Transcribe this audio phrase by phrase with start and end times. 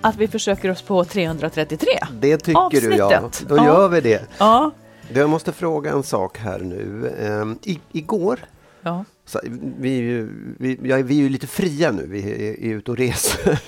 [0.00, 1.88] att vi försöker oss på 333.
[2.20, 3.16] Det tycker du ja.
[3.16, 3.48] Avsnittet.
[3.48, 3.64] Då Ja.
[3.66, 4.22] gör vi det.
[4.38, 4.70] Ja.
[5.14, 7.12] Jag måste fråga en sak här nu.
[7.20, 8.40] Ehm, i, igår,
[8.82, 9.04] ja.
[9.24, 9.40] så,
[9.78, 10.26] vi,
[10.58, 13.60] vi, ja, vi är ju lite fria nu, vi är, är ute och reser.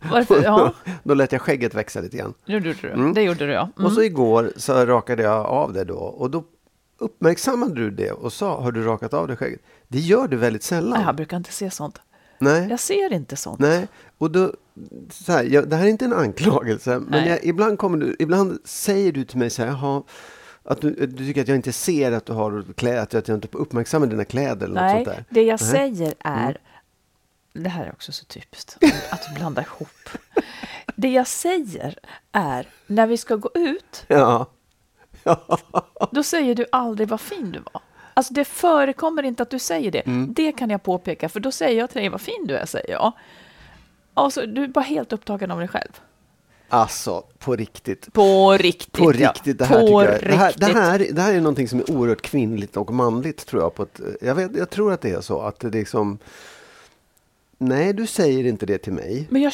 [0.10, 0.42] Varför?
[0.44, 0.72] Ja.
[1.02, 2.34] Då lät jag skägget växa lite grann.
[2.46, 3.12] Gjorde du.
[3.12, 3.70] Det gjorde du ja.
[3.76, 3.86] Mm.
[3.86, 5.96] Och så igår så rakade jag av det då.
[5.98, 6.44] Och då
[6.98, 9.60] uppmärksammade du det och sa, har du rakat av det skägget?
[9.88, 11.02] Det gör du väldigt sällan.
[11.02, 12.00] Jag brukar inte se sånt.
[12.38, 12.66] Nej.
[12.70, 13.58] Jag ser inte sånt.
[13.60, 13.88] Nej,
[14.18, 14.52] och då,
[15.10, 18.58] så här, jag, det här är inte en anklagelse, men jag, ibland, kommer du, ibland
[18.64, 20.02] säger du till mig så här, "Jaha,
[20.64, 23.48] att du, du tycker att jag inte ser att du har kläder, att jag inte
[23.52, 25.24] uppmärksammar dina kläder eller något Nej, sånt där.
[25.30, 25.70] det jag Nej.
[25.70, 26.58] säger är...
[27.52, 28.76] Det här är också så typiskt,
[29.10, 29.88] att du blandar ihop.
[30.96, 31.98] Det jag säger
[32.32, 34.46] är, när vi ska gå ut, Ja.
[36.12, 37.82] då säger du aldrig vad fin du var.
[38.16, 40.06] Alltså det förekommer inte att du säger det.
[40.06, 40.32] Mm.
[40.32, 42.90] Det kan jag påpeka, för då säger jag till dig vad fin du är, säger
[42.90, 43.12] jag.
[44.14, 46.00] Alltså, du är bara helt upptagen av dig själv.
[46.68, 48.12] Alltså, på riktigt.
[48.12, 50.30] På riktigt, På riktigt, det här På tycker jag.
[50.30, 53.62] Det här, det, här, det här är någonting som är oerhört kvinnligt och manligt tror
[53.62, 53.74] jag.
[53.74, 55.40] På ett, jag, vet, jag tror att det är så.
[55.40, 56.18] Att det liksom...
[57.58, 59.26] Nej, du säger inte det till mig.
[59.30, 59.52] Men jag,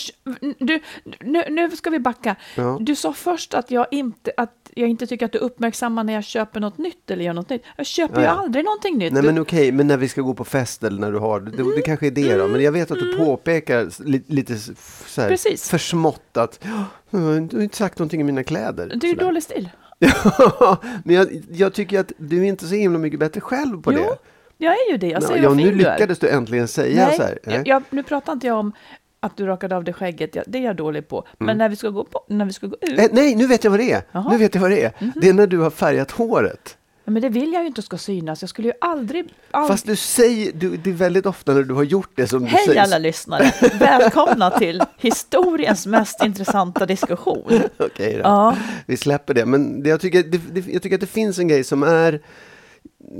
[0.58, 0.80] du,
[1.20, 2.36] nu, nu ska vi backa.
[2.56, 2.78] Ja.
[2.80, 6.24] Du sa först att jag, inte, att jag inte tycker att du uppmärksammar när jag
[6.24, 7.62] köper något nytt eller gör något nytt.
[7.76, 8.40] Jag köper ju Ja, ja.
[8.42, 9.12] aldrig någonting nytt.
[9.12, 11.74] Nej men okej, men när vi ska gå på fest eller när du har, det,
[11.76, 12.48] det kanske är det då.
[12.48, 14.72] Men jag vet att du påpekar s- li, lite så
[15.20, 15.30] här, Mm.
[15.32, 15.70] Precis.
[15.70, 18.92] för smått att "Ja, du har inte sagt någonting i mina kläder.
[19.00, 19.68] det är ju dålig stil.
[21.04, 23.98] Men jag, jag tycker att du är inte så himla mycket bättre själv på Jo,
[23.98, 24.16] det.
[24.62, 25.06] Jag är ju det.
[25.06, 25.92] Jag säger ja, vad nu fin du är.
[25.92, 27.38] lyckades du äntligen säga Nej, så här.
[27.42, 28.72] jag, jag, nu pratar inte jag om
[29.20, 30.34] att du rakade av dig skägget.
[30.34, 31.24] Jag, det är jag dålig på.
[31.38, 32.98] Men när vi ska gå, på, när vi ska gå ut.
[32.98, 34.02] Eh, nej, nu vet jag vad det är.
[34.12, 34.28] Mhm.
[34.30, 34.92] Nu vet jag vad det är.
[35.14, 36.76] Det är när du har färgat håret.
[37.04, 38.42] Men det vill jag ju inte ska synas.
[38.42, 39.34] Jag skulle ju aldrig...
[39.50, 39.70] aldrig...
[39.70, 42.46] Fast du säger, du, det är väldigt ofta när du har gjort det som du
[42.46, 42.80] Hej säger.
[42.82, 43.52] alla lyssnare!
[43.78, 47.60] Välkomna till historiens mest intressanta diskussion.
[47.78, 48.20] Okej då.
[48.22, 48.56] Ja.
[48.86, 49.46] Vi släpper det.
[49.46, 52.20] Men det, jag, tycker, det, det, jag tycker att det finns en grej som är...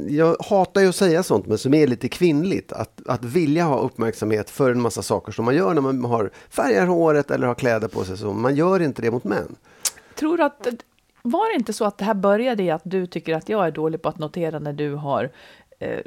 [0.09, 2.73] Jag hatar ju att säga sånt, men som är lite kvinnligt.
[2.73, 6.31] Att, att vilja ha uppmärksamhet för en massa saker som man gör när man har
[6.51, 8.17] färgar håret eller har kläder på sig.
[8.17, 9.57] Så man gör inte det mot män.
[10.15, 10.67] Tror du att...
[11.23, 13.71] Var det inte så att det här började i att du tycker att jag är
[13.71, 15.31] dålig på att notera när du har
[15.79, 16.01] eh,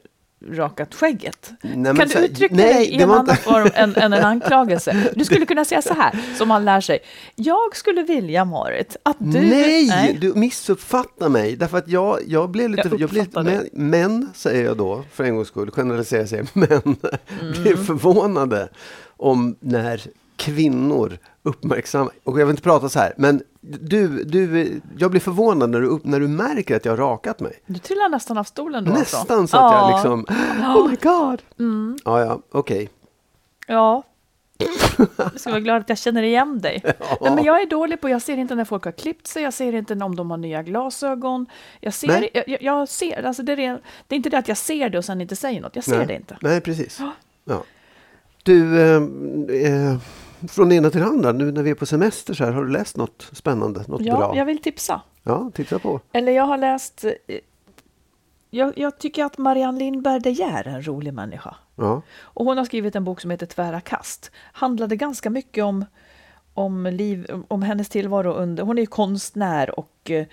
[0.50, 1.51] rakat skägget?
[1.62, 5.12] men kan du uttrycka nej, dig i en annan form än, än en anklagelse?
[5.15, 7.00] Du skulle kunna säga så här, som man lär sig.
[7.36, 9.42] Jag skulle vilja, Marit, att du...
[9.42, 11.56] Nej, du missuppfattar mig.
[11.56, 12.88] Därför att jag, jag blev lite...
[12.92, 13.69] Jag Jag blev, men, det.
[13.74, 16.95] män, säger jag då, för en gångs skull, generaliserar jag män,
[17.41, 17.62] Mm.
[17.63, 18.69] blir förvånade
[19.18, 20.01] om när
[20.36, 25.69] kvinnor uppmärksamma, och jag vill inte prata så här, men du, du, jag blir förvånad
[25.69, 27.53] när du, när du märker att jag har rakat mig.
[27.65, 29.18] Du trillar nästan av stolen då alltså.
[29.18, 29.95] Nästan så att jag Ja.
[29.95, 30.25] liksom,
[30.77, 31.42] oh my god.
[31.59, 31.97] Mm.
[32.06, 32.89] Ja, ja, okej.
[33.68, 34.03] Ja.
[35.18, 36.81] Jag ska vara glad att jag känner igen dig.
[37.21, 39.53] Nej, men jag är dålig på, jag ser inte när folk har klippt sig, jag
[39.53, 41.45] ser inte om de har nya glasögon.
[41.80, 42.30] Jag ser, Nej.
[42.33, 44.98] jag, jag- jag ser alltså det, är, det är inte det att jag ser det
[44.98, 46.07] och sen inte säger något, jag ser Nej.
[46.07, 46.38] det inte.
[46.41, 47.01] Nej, precis.
[47.45, 47.63] Ja.
[48.44, 48.95] Du, eh,
[49.74, 49.98] eh,
[50.49, 52.63] från det ena till det andra, nu när vi är på semester så här, har
[52.63, 54.35] du läst något spännande, något Ja, bra?
[54.37, 55.01] jag vill tipsa.
[55.23, 55.99] Ja, titta på.
[56.11, 57.11] Eller jag har läst, eh,
[58.49, 61.55] jag, jag tycker att Marianne Lindberg De Geer är en rolig människa.
[61.75, 62.01] Ja.
[62.21, 64.31] Och hon har skrivit en bok som heter Tvära kast.
[64.53, 65.85] Handlade ganska mycket om,
[66.53, 68.63] om, liv, om- hennes tillvaro under...
[68.63, 70.25] Hon är ju konstnär och eh,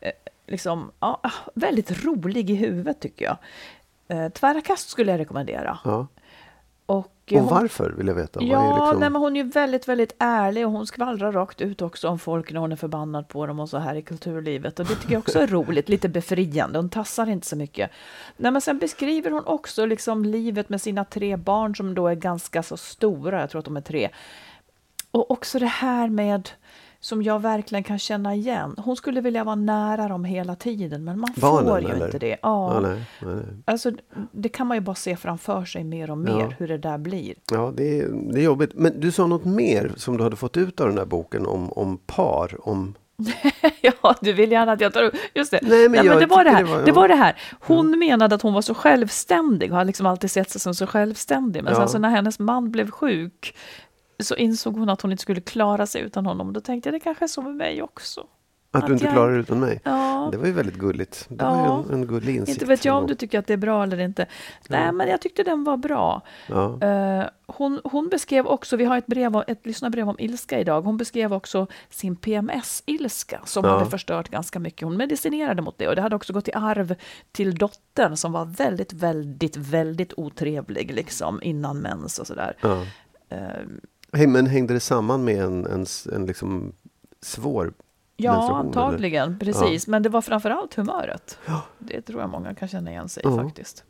[0.00, 0.10] eh,
[0.46, 1.20] liksom, ja,
[1.54, 3.36] väldigt rolig i huvudet tycker jag.
[4.08, 5.78] Eh, Tvära kast skulle jag rekommendera.
[5.84, 6.06] ja.
[6.86, 8.40] Och, Och hon- varför vill jag veta.
[8.40, 9.00] Vad Ja, är liksom...
[9.00, 12.18] nej, men hon är ju väldigt, väldigt ärlig och hon skvallrar rakt ut också om
[12.18, 14.80] folk när hon är förbannad på dem och så här i kulturlivet.
[14.80, 16.78] Och det tycker jag också är roligt, lite befriande.
[16.78, 17.90] Hon tassar inte så mycket.
[18.36, 22.14] Nej, men sen beskriver hon också liksom livet med sina tre barn som då är
[22.14, 24.08] ganska så stora, jag tror att de är tre.
[25.10, 26.48] Och också det här med,
[27.00, 28.74] som jag verkligen kan känna igen.
[28.78, 32.06] Hon skulle vilja vara nära dem hela tiden, men man Barnen, får ju eller?
[32.06, 32.36] inte det.
[32.42, 33.44] Ja, Ja, nej, nej, nej.
[33.64, 33.92] Alltså,
[34.32, 36.52] det kan man ju bara se framför sig mer och mer, Ja.
[36.58, 37.34] hur det där blir.
[37.52, 38.70] ja det, är, det är jobbigt.
[38.74, 41.72] Men du sa något mer som du hade fått ut av den här boken om,
[41.72, 42.68] om par.
[42.68, 42.94] Om...
[43.80, 45.14] Ja, du vill gärna att jag tar upp...
[45.34, 45.58] Just det.
[45.62, 46.64] Nej, men jag det, var det, här.
[46.64, 46.94] det var- det ja.
[46.94, 47.36] var det här.
[47.60, 50.86] Hon menade att hon var så självständig och har liksom alltid sett sig som så
[50.86, 51.62] självständig.
[51.64, 51.78] Men Ja.
[51.78, 53.54] sen så när hennes man blev sjuk
[54.22, 56.52] så insåg hon att hon inte skulle klara sig utan honom.
[56.52, 58.26] Då tänkte jag det kanske är så med mig också.
[58.70, 59.80] Att, Att du inte jag- klarar det utan mig.
[59.84, 60.28] Ja.
[60.32, 61.26] Det var ju väldigt gulligt.
[61.28, 61.50] Det Ja.
[61.50, 62.56] var ju en, en gullig insikt.
[62.56, 64.26] Inte vet jag om du tycker att det är bra eller inte.
[64.68, 66.22] Nej, men jag tyckte den var bra.
[66.82, 70.82] Eh, hon, hon beskrev också, vi har ett, brev, om- ett lyssnarbrev om ilska idag,
[70.82, 74.82] hon beskrev också sin PMS-ilska som hade förstört ganska mycket.
[74.82, 76.94] Hon medicinerade mot det och det hade också gått i arv
[77.32, 82.56] till dottern som var väldigt, väldigt, väldigt otrevlig liksom innan mens och sådär.
[84.12, 84.18] Ja.
[84.18, 86.72] Hej, men hängde det samman med en, en, en liksom
[87.22, 87.72] svår
[88.16, 89.86] ja, antagligen, precis.
[89.86, 91.38] Men det var framförallt humöret.
[91.78, 93.36] Det tror jag många kan känna igen sig Ja.
[93.36, 93.84] faktiskt.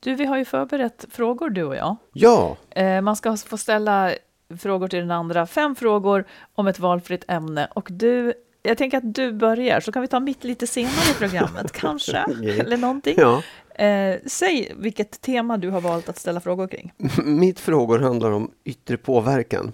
[0.00, 1.96] Du, vi har ju förberett frågor du och jag.
[2.12, 4.12] Ja, Eh, man ska få ställa
[4.58, 5.46] frågor till den andra.
[5.46, 6.24] Fem frågor
[6.54, 7.68] om ett valfritt ämne.
[7.74, 11.14] Och du, jag tänker att du börjar, så kan vi ta mitt lite senare i
[11.18, 12.16] programmet, kanske?
[12.44, 13.14] Eller någonting.
[13.18, 13.42] ja.
[13.80, 16.92] Eh, säg vilket tema du har valt att ställa frågor kring.
[17.24, 19.72] Mitt frågor handlar om yttre påverkan.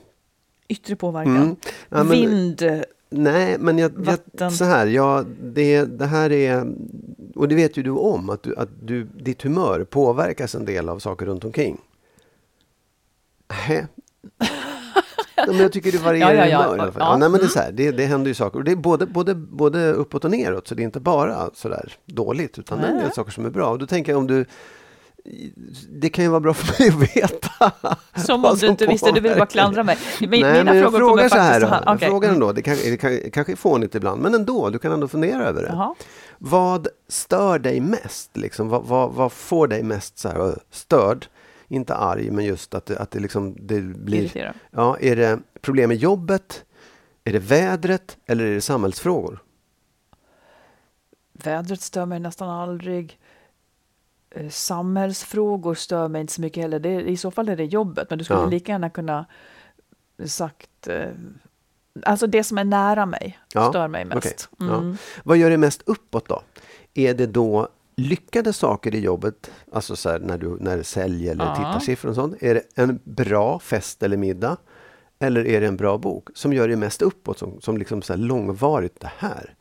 [0.68, 1.36] Yttre påverkan.
[1.36, 1.56] Mm.
[1.88, 2.62] Ja, men- Vind.
[3.10, 6.66] Nej, men jag, jag, så här, ja, det, det här är,
[7.34, 10.88] och det vet ju du om, att, du, att du, ditt humör påverkas en del
[10.88, 11.78] av saker runt omkring.
[13.48, 13.86] Hä?
[15.36, 16.70] Ja, men jag tycker det varierar Ja, ja, ja.
[16.70, 16.86] humör.
[16.86, 17.48] Ja, Ja, nej, men det, är mm.
[17.48, 18.58] så här, det, det händer ju saker.
[18.58, 21.92] Och det är både, både, både uppåt och neråt, så det är inte bara sådär
[22.06, 23.68] dåligt, utan det är saker som är bra.
[23.68, 24.44] Och då tänker jag om du
[25.88, 27.72] det kan ju vara bra för mig att veta.
[28.26, 29.98] Som om du inte visste, du vill bara klandra mig.
[30.20, 31.90] Min, Nej, mina men frågor kommer så här faktiskt då.
[31.90, 31.98] här.
[32.00, 34.78] Jag frågar ändå, det, kan, det, kan, det kanske är fånigt ibland, men ändå, du
[34.78, 35.68] kan ändå fundera över det.
[35.68, 35.94] Jaha.
[36.38, 38.36] Vad stör dig mest?
[38.36, 38.68] Liksom?
[38.68, 41.26] Vad, vad, vad får dig mest så här, störd?
[41.68, 44.18] Inte arg, men just att det, att det, liksom, det blir...
[44.20, 44.54] Irriterad.
[44.70, 46.64] Ja, är det problem med jobbet?
[47.24, 48.16] Är det vädret?
[48.26, 49.42] Eller är det samhällsfrågor?
[51.32, 53.18] Vädret stör mig nästan aldrig.
[54.30, 56.78] Eh, Samhällsfrågor stör mig inte så mycket heller.
[56.78, 58.46] Det, I så fall är det jobbet, men du skulle Ja.
[58.46, 59.26] lika gärna kunna
[60.26, 60.88] sagt...
[60.88, 61.10] Eh,
[62.02, 64.48] alltså det som är nära mig Ja, stör mig mest.
[64.58, 64.64] ja.
[64.78, 64.96] Mm.
[65.24, 66.42] Vad gör dig mest uppåt då?
[66.94, 71.44] Är det då lyckade saker i jobbet, alltså så när du när du säljer eller
[71.44, 71.54] Ja.
[71.56, 72.42] tittarsiffror och sånt?
[72.42, 74.56] Är det en bra fest eller middag?
[75.18, 78.16] Eller är det en bra bok som gör dig mest uppåt, som, som liksom så
[78.16, 79.54] långvarigt det här?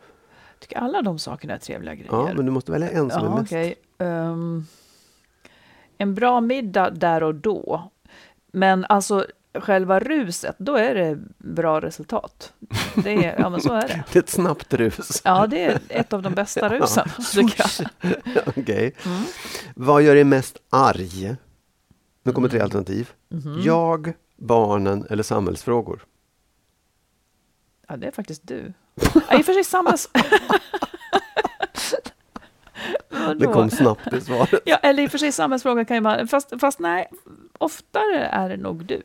[0.59, 2.09] tycker alla de sakerna är trevliga grejer.
[2.11, 3.51] Ja, men du måste välja en som Ja, är mest...
[3.51, 3.75] okej.
[3.97, 4.65] Ehm,
[5.97, 7.91] en bra middag där och då.
[8.51, 9.25] Men alltså
[9.61, 12.53] själva ruset, då är det bra resultat.
[12.95, 14.03] Det är, ja, men så är det.
[14.13, 15.21] Det är ett snabbt rus.
[15.25, 17.07] Ja, det är ett av de bästa rusen.
[17.57, 17.67] jag.
[18.45, 18.95] Okej.
[19.05, 19.21] Mm.
[19.75, 21.35] Vad gör dig mest arg?
[22.23, 23.11] Nu kommer tre alternativ.
[23.29, 23.61] Mhm.
[23.61, 26.05] Jag, barnen eller samhällsfrågor?
[27.87, 28.73] Ja, det är faktiskt du.
[29.13, 29.93] Ja, I och för sig samma...
[29.93, 30.09] s-
[33.39, 34.61] Det kom snabbt det svaret.
[34.65, 36.27] Ja, eller i och för sig samhällsfrågan kan ju vara...
[36.27, 37.07] Fast, fast nej,
[37.57, 39.01] oftare är det nog du.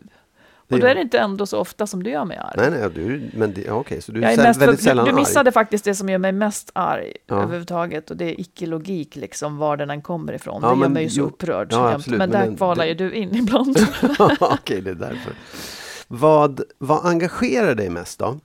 [0.70, 2.54] Och då är det inte ändå så ofta som du gör mig arg.
[2.56, 5.14] Nej, nej, du, men det, okej, så du Jag är är väldigt sällan du, du
[5.16, 5.20] arg.
[5.22, 7.42] missade faktiskt det som gör mig mest arg Ja.
[7.42, 10.60] överhuvudtaget och det är icke-logik liksom var den än kommer ifrån.
[10.62, 11.68] Ja, det gör men mig ju så upprörd.
[11.70, 13.76] ja, absolut, men men där den- kvalar det- ju du in ibland.
[14.40, 15.32] okej, det är därför.
[16.08, 18.38] Vad, vad engagerar dig mest då?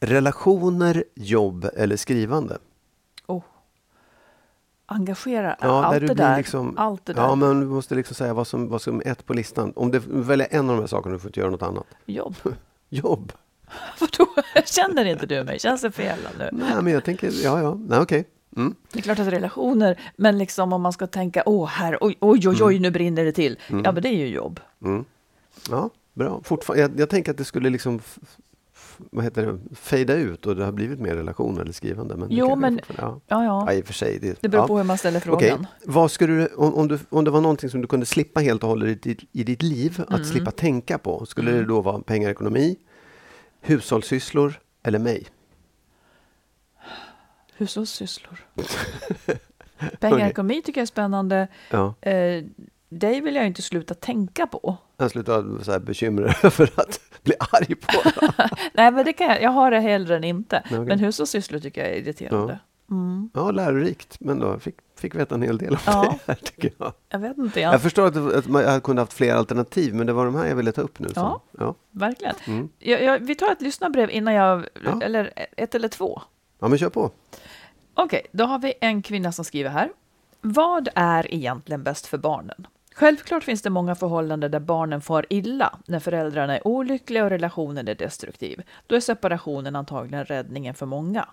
[0.00, 2.58] Relationer, jobb eller skrivande?
[4.92, 4.96] Oh.
[4.96, 6.36] Engagera Ja, allt där det där.
[6.36, 7.22] liksom- allt det där.
[7.22, 9.72] Ja, men du måste liksom säga vad som, vad som är ett på listan.
[9.76, 11.86] Om du väljer en av de här sakerna, du får inte göra något annat.
[12.06, 12.36] Jobb.
[12.88, 13.32] Jobb?
[14.00, 14.30] Vadå?
[14.64, 15.58] Känner inte du mig?
[15.58, 16.48] Känns det fel nu?
[16.52, 18.28] Nej, men jag tänker, ja, ja, nej, okej.
[18.56, 18.74] Mm.
[18.92, 22.48] Det är klart att relationer, men liksom om man ska tänka, åh här, oj, oj,
[22.48, 23.58] oj, oj, nu brinner det till.
[23.68, 24.60] Ja, men det är ju jobb.
[24.84, 25.04] Mm.
[25.70, 26.40] Ja, bra.
[26.44, 28.00] Fortfarande, jag, jag tänker att det skulle liksom
[29.10, 32.16] vad heter det, fejda ut och det har blivit mer relationer eller skrivande.
[32.16, 33.20] Men Jo, men- Ja, Ja.
[33.28, 33.64] ja.
[33.66, 34.18] ja, i och för sig.
[34.18, 34.66] Det, Det beror ja.
[34.68, 35.66] på hur man ställer frågan.
[35.84, 38.62] vad skulle du, om, om, du, om det var någonting som du kunde slippa helt
[38.62, 40.20] och hållet i, ditt- i ditt liv, Mm.
[40.20, 42.76] att slippa tänka på, skulle det då vara pengar och ekonomi,
[43.60, 45.26] hushållssysslor eller mig?
[47.56, 48.38] Hushållssysslor.
[50.00, 51.48] Pengar och ekonomi tycker jag är spännande.
[51.70, 52.44] Ja, Eh,
[52.98, 54.76] dig vill jag inte sluta tänka på.
[54.96, 58.10] jag slutar så här bekymra över att bli arg på.
[58.74, 59.42] Nej, men det kan jag.
[59.42, 60.62] Jag har det hellre än inte.
[60.66, 60.78] okej.
[60.80, 62.58] Men hushållssysslor tycker jag är irriterande.
[62.90, 63.30] Mm.
[63.34, 66.18] Ja, lärorikt, men då fick, fick veta en hel del om Ja.
[66.26, 66.92] det här tycker jag.
[67.08, 67.72] Jag vet inte, ja.
[67.72, 70.46] Jag förstår att, att man, jag kunde haft fler alternativ, men det var de här
[70.46, 71.08] jag ville ta upp nu.
[71.14, 71.42] Ja.
[71.58, 71.74] Ja.
[71.90, 72.34] Verkligen.
[72.46, 72.68] Mm.
[72.78, 74.66] Jag, jag, vi tar ett lyssnarbrev innan jag...
[74.84, 75.00] Ja.
[75.02, 76.22] Eller ett eller två.
[76.58, 77.10] ja, men kör på.
[77.94, 79.90] Okej, då har vi en kvinna som skriver här.
[80.40, 82.66] Vad är egentligen bäst för barnen?
[82.94, 87.88] Självklart finns det många förhållanden där barnen far illa när föräldrarna är olyckliga och relationen
[87.88, 88.62] är destruktiv.
[88.86, 91.28] Då är separationen antagligen räddningen för många.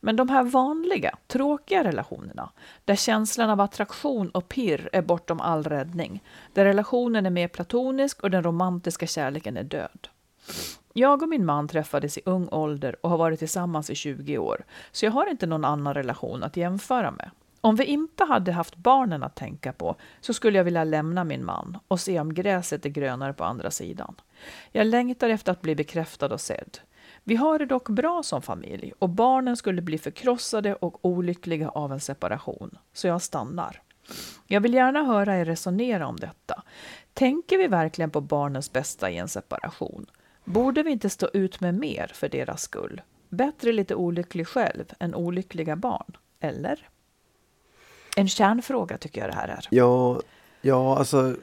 [0.00, 2.50] Men de här vanliga, tråkiga relationerna,
[2.84, 6.22] där känslan av attraktion och pirr är bortom all räddning,
[6.52, 10.08] där relationen är mer platonisk och den romantiska kärleken är död.
[10.92, 14.64] Jag och min man träffades i ung ålder och har varit tillsammans i 20 år,
[14.92, 17.30] så jag har inte någon annan relation att jämföra med.
[17.64, 21.44] Om vi inte hade haft barnen att tänka på så skulle jag vilja lämna min
[21.44, 24.14] man och se om gräset är grönare på andra sidan.
[24.72, 26.78] Jag längtar efter att bli bekräftad och sedd.
[27.22, 31.92] Vi har det dock bra som familj och barnen skulle bli förkrossade och olyckliga av
[31.92, 33.82] en separation, så jag stannar.
[34.46, 36.62] Jag vill gärna höra er resonera om detta.
[37.14, 40.06] Tänker vi verkligen på barnens bästa i en separation?
[40.44, 43.02] Borde vi inte stå ut med mer för deras skull?
[43.28, 46.88] Bättre lite olycklig själv än olyckliga barn, eller?
[48.16, 49.68] En kärnfråga tycker jag det här är.
[49.70, 50.20] Ja,
[50.60, 51.36] ja alltså,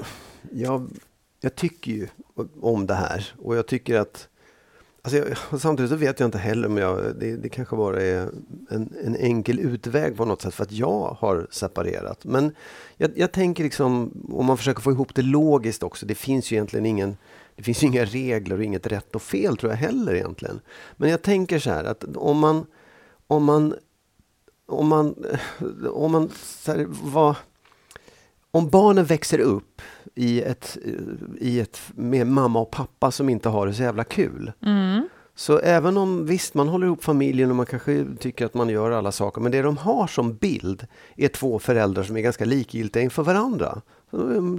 [0.52, 0.90] jag,
[1.42, 2.08] jag tycker ju
[2.62, 4.28] om det här och jag tycker att
[5.04, 8.30] Alltså jag, samtidigt så vet jag inte heller om jag, det, det kanske bara är
[8.70, 12.26] en, en enkel utväg på något sätt för att jag har separerat.
[12.26, 12.56] Men
[12.98, 16.56] jag, jag tänker liksom, om man försöker få ihop det logiskt också, det finns ju
[16.56, 17.18] egentligen ingen,
[17.56, 20.60] det finns ju inga regler och inget rätt och fel tror jag heller egentligen.
[20.98, 22.66] Men jag tänker så här att om man,
[23.28, 23.76] om man,
[24.72, 25.16] om man,
[25.94, 26.30] om man,
[26.68, 27.36] här, vad,
[28.52, 29.82] om barnen växer upp
[30.16, 30.78] i ett,
[31.40, 34.52] i ett, med mamma och pappa som inte har det så jävla kul.
[35.36, 38.92] Så även om visst, man håller ihop familjen och man kanske tycker att man gör
[38.92, 43.04] alla saker, men det de har som bild är två föräldrar som är ganska likgiltiga
[43.04, 43.82] inför varandra.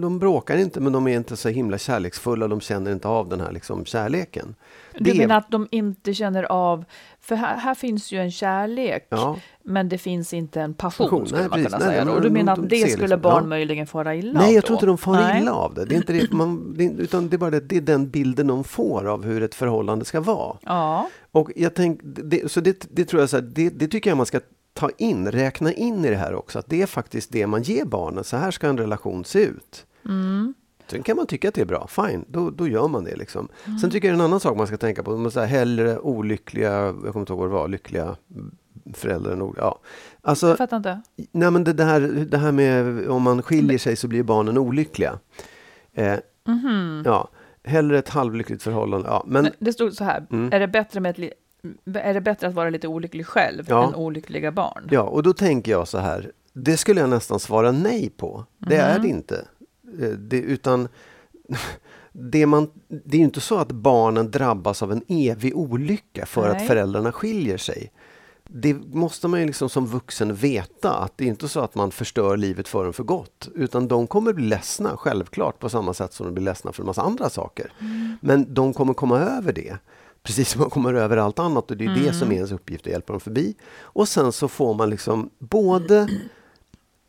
[0.00, 3.40] De bråkar inte, men de är inte så himla kärleksfulla, de känner inte av den
[3.40, 4.54] här liksom, kärleken.
[4.98, 6.84] Du Det- menar att de inte känner av,
[7.20, 9.36] för här, här finns ju en kärlek, Ja.
[9.64, 11.72] Men det finns inte en passion, Passion, skulle nej, man precis.
[11.72, 12.04] kunna Nej, säga.
[12.04, 12.12] då.
[12.12, 13.48] Och du menar att det skulle liksom, barn ja.
[13.48, 14.66] möjligen fara illa Nej, av jag då?
[14.66, 15.42] tror inte de far Nej.
[15.42, 15.84] illa av det.
[15.84, 18.46] Det är, inte det, man, det, utan det är bara det, det är den bilden
[18.46, 20.56] de får av hur ett förhållande ska vara.
[20.62, 24.10] Ja, Och jag tänk, det, så det, det tror jag så här, det, det tycker
[24.10, 24.40] jag man ska
[24.74, 26.58] ta in, räkna in i det här också.
[26.58, 28.24] Att det är faktiskt det man ger barnen.
[28.24, 29.86] Så här ska en relation se ut.
[30.90, 33.16] Sen kan man tycka att det är bra, fine, då, då gör man det.
[33.16, 33.48] Liksom.
[33.80, 35.16] Sen tycker jag det är en annan sak man ska tänka på.
[35.16, 38.16] Man säger hellre olyckliga, jag kommer inte ihåg vad det var, lyckliga
[38.94, 39.36] föräldrar.
[39.36, 39.78] Nog, ja.
[40.22, 41.00] Alltså, jag fattar inte.
[41.32, 42.00] Nej men det, det, här,
[42.30, 45.18] det här med om man skiljer sig så blir barnen olyckliga.
[45.92, 46.18] Eh,
[47.04, 47.28] Ja,
[47.64, 49.08] hellre ett halvlyckligt förhållande.
[49.08, 50.52] Ja, men, Men det stod så här, Mm.
[50.52, 51.32] är det bättre med ett
[51.94, 53.88] är det bättre att vara lite olycklig själv Ja.
[53.88, 54.88] än olyckliga barn?
[54.90, 56.32] Ja, och då tänker jag så här.
[56.52, 58.44] Det skulle jag nästan svara nej på.
[58.58, 59.46] Det är det inte.
[60.00, 60.88] Eh, Det, utan
[62.12, 66.48] det, man, det är ju inte så att barnen drabbas av en evig olycka för
[66.48, 66.66] att Nej.
[66.66, 67.92] föräldrarna skiljer sig.
[68.48, 71.90] Det måste man ju liksom som vuxen veta att det är inte så att man
[71.90, 73.48] förstör livet för dem för gott.
[73.54, 76.86] Utan de kommer bli ledsna, självklart, på samma sätt som de blir ledsna för en
[76.86, 77.72] massa andra saker.
[78.20, 79.76] Men de kommer komma över det.
[80.22, 82.86] Precis som man kommer över allt annat och det är det som är ens uppgift
[82.86, 83.54] att hjälpa dem förbi.
[83.80, 86.08] Och sen så får man liksom både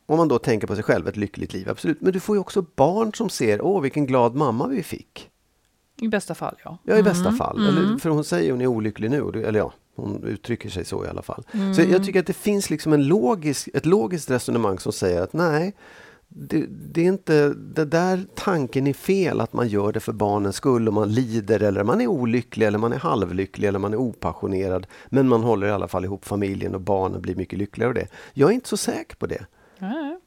[0.05, 2.01] om man då tänker på sig själv, ett lyckligt liv, absolut.
[2.01, 5.29] Men du får ju också barn som ser, åh vilken glad mamma vi fick.
[6.01, 6.77] I bästa fall, ja.
[6.83, 7.67] Ja, i bästa fall.
[7.67, 11.07] Eller, för hon säger hon är olycklig nu, eller ja, hon uttrycker sig så i
[11.07, 11.43] alla fall.
[11.75, 15.33] Så jag tycker att det finns liksom en logisk, ett logiskt resonemang som säger att
[15.33, 15.73] nej,
[16.27, 20.55] det, det är inte, det där tanken är fel att man gör det för barnens
[20.55, 23.97] skull och man lider eller man är olycklig eller man är halvlycklig eller man är
[23.97, 24.87] opassionerad.
[25.09, 28.07] Men man håller i alla fall ihop familjen och barnen blir mycket lyckligare av det.
[28.33, 29.45] Jag är inte så säker på det.
[29.79, 30.19] ja.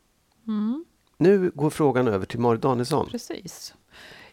[1.19, 3.09] Nu går frågan över till Marit Danielsson.
[3.11, 3.75] Precis.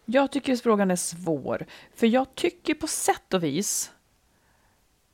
[0.06, 3.92] Jag tycker frågan är svår, för jag tycker på sätt och vis,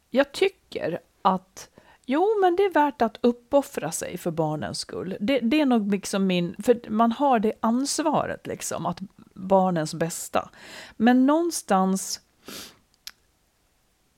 [0.10, 1.70] jag tycker att
[2.12, 5.18] Jo, men det är värt att uppoffra sig för barnens skull.
[5.20, 9.00] Det, det är nog liksom min, för man har det ansvaret liksom, att
[9.34, 10.50] barnens bästa.
[10.98, 12.22] Men någonstans,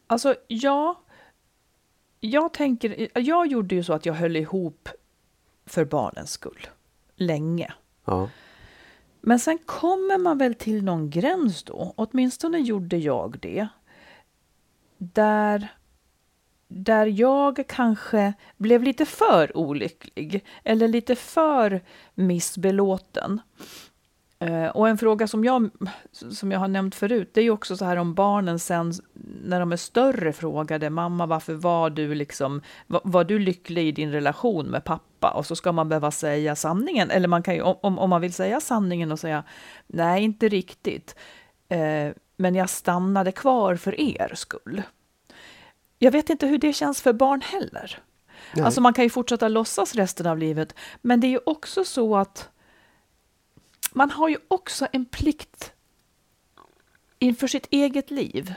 [0.07, 1.01] alltså ja,
[2.19, 4.89] jag tänker, jag gjorde ju så att jag höll ihop
[5.65, 6.67] för barnens skull,
[7.15, 7.74] länge.
[8.05, 8.29] Ja.
[9.21, 13.67] Men sen kommer man väl till någon gräns då, åtminstone gjorde jag det,
[14.98, 15.67] där,
[16.73, 21.81] där jag kanske blev lite för olycklig eller lite för
[22.15, 23.41] missbelåten.
[24.39, 25.69] Eh, och en fråga som jag,
[26.11, 28.93] som jag har nämnt förut, det är ju också så här om barnen sen
[29.43, 33.91] när de är större frågade mamma varför var du liksom, var, var du lycklig i
[33.91, 35.31] din relation med pappa?
[35.31, 38.33] Och så ska man behöva säga sanningen, eller man kan ju, om, om man vill
[38.33, 39.43] säga sanningen och säga
[39.87, 41.15] nej, inte riktigt,
[41.69, 44.81] eh, men jag stannade kvar för er skull.
[46.03, 48.00] Jag vet inte hur det känns för barn heller.
[48.53, 48.66] Nej.
[48.66, 52.18] Alltså man kan ju fortsätta låtsas resten av livet, men det är ju också så
[52.18, 52.50] att
[53.92, 55.74] man har ju också en plikt
[57.20, 58.53] inför sitt eget liv.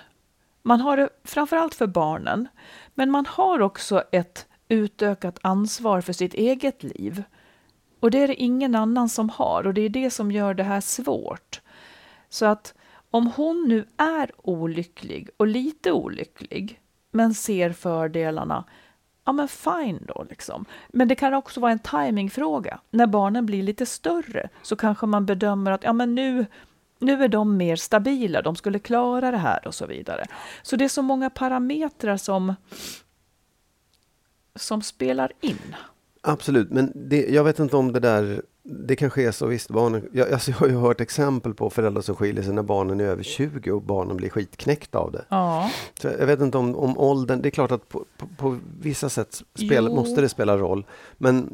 [0.63, 2.49] Man har det framförallt för barnen,
[2.95, 7.23] men man har också ett utökat ansvar för sitt eget liv.
[8.01, 10.63] Och det är det ingen annan som har och det är det som gör det
[10.63, 11.61] här svårt.
[12.29, 12.75] Så att
[13.11, 16.81] om hon nu är olycklig och lite olycklig,
[17.15, 18.65] men ser fördelarna,
[19.25, 20.65] ja men fine då liksom.
[20.89, 22.81] Men det kan också vara en timingfråga.
[22.91, 26.47] När barnen blir lite större så kanske man bedömer att ja men nu,
[26.99, 30.25] nu är de mer stabila, de skulle klara det här och så vidare.
[30.63, 32.55] Så det är så många parametrar som,
[34.57, 35.77] som spelar in.
[36.23, 39.71] Absolut, men det, jag vet inte om det där, det kanske är så visst.
[39.71, 43.01] Barnen, jag, alltså jag har ju hört exempel på föräldrar som skiljer sig när barnen
[43.01, 45.25] är över 20 och barnen blir skitknäckta av det.
[45.29, 48.59] Ja, Så jag vet inte om, om åldern, det är klart att på, på, på
[48.81, 49.95] vissa sätt spel, Jo.
[49.95, 50.87] måste det spela roll.
[51.19, 51.51] Men,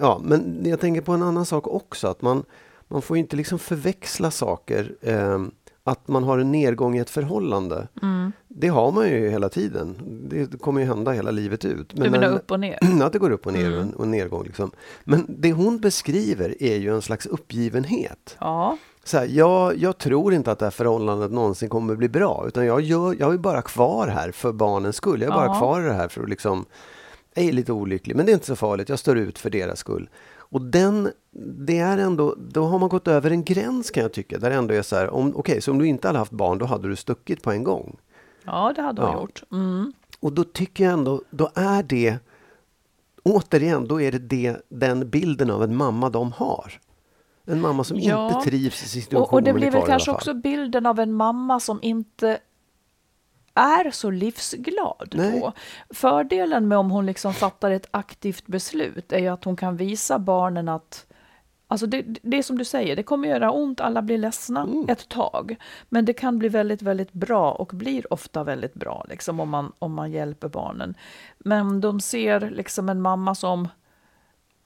[0.00, 2.44] ja, men jag tänker på en annan sak också, att man,
[2.88, 4.94] man får ju inte liksom förväxla saker.
[5.00, 5.40] Eh,
[5.84, 8.32] att man har en nedgång i ett förhållande, Mm.
[8.48, 9.96] det har man ju hela tiden.
[10.28, 11.90] Det kommer ju hända hela livet ut.
[11.94, 12.78] du menar upp och ner?
[13.02, 13.74] att det går upp och ner Mm.
[13.78, 14.44] och, en, och en nedgång.
[14.44, 14.70] Liksom.
[15.04, 18.36] Men det hon beskriver är ju en slags uppgivenhet.
[18.40, 22.44] Ja, Så här, jag, jag tror inte att det här förhållandet någonsin kommer bli bra.
[22.48, 25.20] Utan jag, gör, jag är bara kvar här för barnens skull.
[25.20, 25.58] Jag är bara Ja.
[25.58, 26.64] kvar i det här för att liksom...
[27.36, 28.88] Jag är lite olycklig, men det är inte så farligt.
[28.88, 30.08] Jag står ut för deras skull.
[30.48, 31.10] Och den,
[31.66, 34.38] det är ändå, då har man gått över en gräns kan jag tycka.
[34.38, 36.58] Där det ändå är så här, om, okej, så om du inte hade haft barn,
[36.58, 37.96] då hade du stuckit på en gång.
[38.44, 39.20] ja det hade Ja.
[39.20, 39.42] gjort.
[39.52, 39.92] Mm.
[40.20, 42.18] Och då tycker jag ändå, då är det
[43.22, 46.72] återigen, då är det, det den bilden av en mamma de har.
[47.46, 48.28] En mamma som Ja.
[48.28, 49.26] inte trivs i sin situation.
[49.26, 52.38] Och, och det blir väl kanske också bilden av en mamma som inte
[53.54, 55.40] är så livsglad Nej.
[55.40, 55.52] då.
[55.90, 60.18] Fördelen med om hon liksom fattar ett aktivt beslut är ju att hon kan visa
[60.18, 61.06] barnen att
[61.68, 64.86] Alltså det, det är som du säger, det kommer göra ont, alla blir ledsna Mm.
[64.88, 65.56] ett tag.
[65.88, 69.72] Men det kan bli väldigt, väldigt bra och blir ofta väldigt bra liksom, om, man,
[69.78, 70.94] om man hjälper barnen.
[71.38, 73.68] Men de ser liksom en mamma som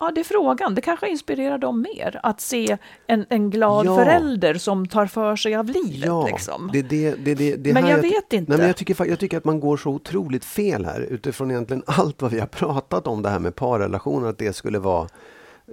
[0.00, 0.74] Ja, det är frågan.
[0.74, 3.96] Det kanske inspirerar dem mer att se en, en glad Ja.
[3.96, 6.06] förälder som tar för sig av livet.
[6.06, 6.70] Ja, liksom.
[6.72, 8.50] det, det, det, det, det Men jag ty- vet inte.
[8.52, 11.82] Nej, men jag, tycker, jag tycker att man går så otroligt fel här utifrån egentligen
[11.86, 15.08] allt vad vi har pratat om det här med parrelationer, att det skulle vara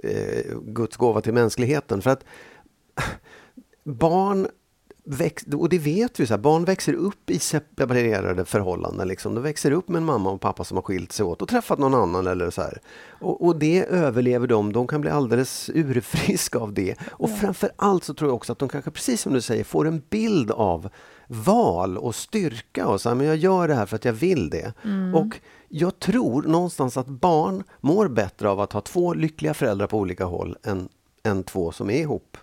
[0.02, 2.02] eh, Guds gåva till mänskligheten.
[2.02, 2.24] För att
[3.84, 4.48] barn
[5.06, 9.08] väx, och det vet vi, så här, barn växer upp i separerade förhållanden.
[9.08, 9.34] Liksom.
[9.34, 11.78] De växer upp med en mamma och pappa som har skilt sig åt och träffat
[11.78, 12.26] någon annan.
[12.26, 12.80] Eller så här.
[13.08, 14.72] Och, och det överlever de.
[14.72, 16.94] De kan bli alldeles urfriska av det.
[17.10, 17.36] Och ja.
[17.36, 20.02] framför allt så tror jag också att de kanske, precis som du säger, får en
[20.10, 20.88] bild av
[21.26, 22.86] val och styrka.
[22.86, 24.72] Och så här, men jag gör det här för att jag vill det.
[24.84, 25.14] Mm.
[25.14, 29.98] Och jag tror någonstans att barn mår bättre av att ha två lyckliga föräldrar på
[29.98, 30.88] olika håll än,
[31.22, 32.36] än två som är ihop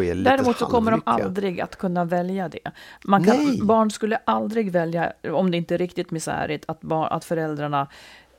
[0.00, 2.70] Däremot så kommer de aldrig att kunna välja det.
[3.04, 7.24] Man kan, barn skulle aldrig välja, om det inte är riktigt misärigt, att, barn, att
[7.24, 7.88] föräldrarna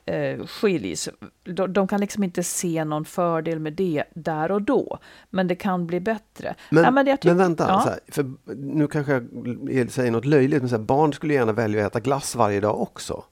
[0.06, 1.08] eh, skiljs.
[1.44, 4.98] De, de, kan liksom inte se någon fördel med det där och då.
[5.30, 6.54] Men det kan bli bättre.
[6.70, 7.84] Men, ja, men, men, vänta, ja.
[7.86, 9.24] här, för nu kanske
[9.68, 12.80] jag säger något löjligt, men här, barn skulle gärna välja att äta glass varje dag
[12.80, 13.24] också.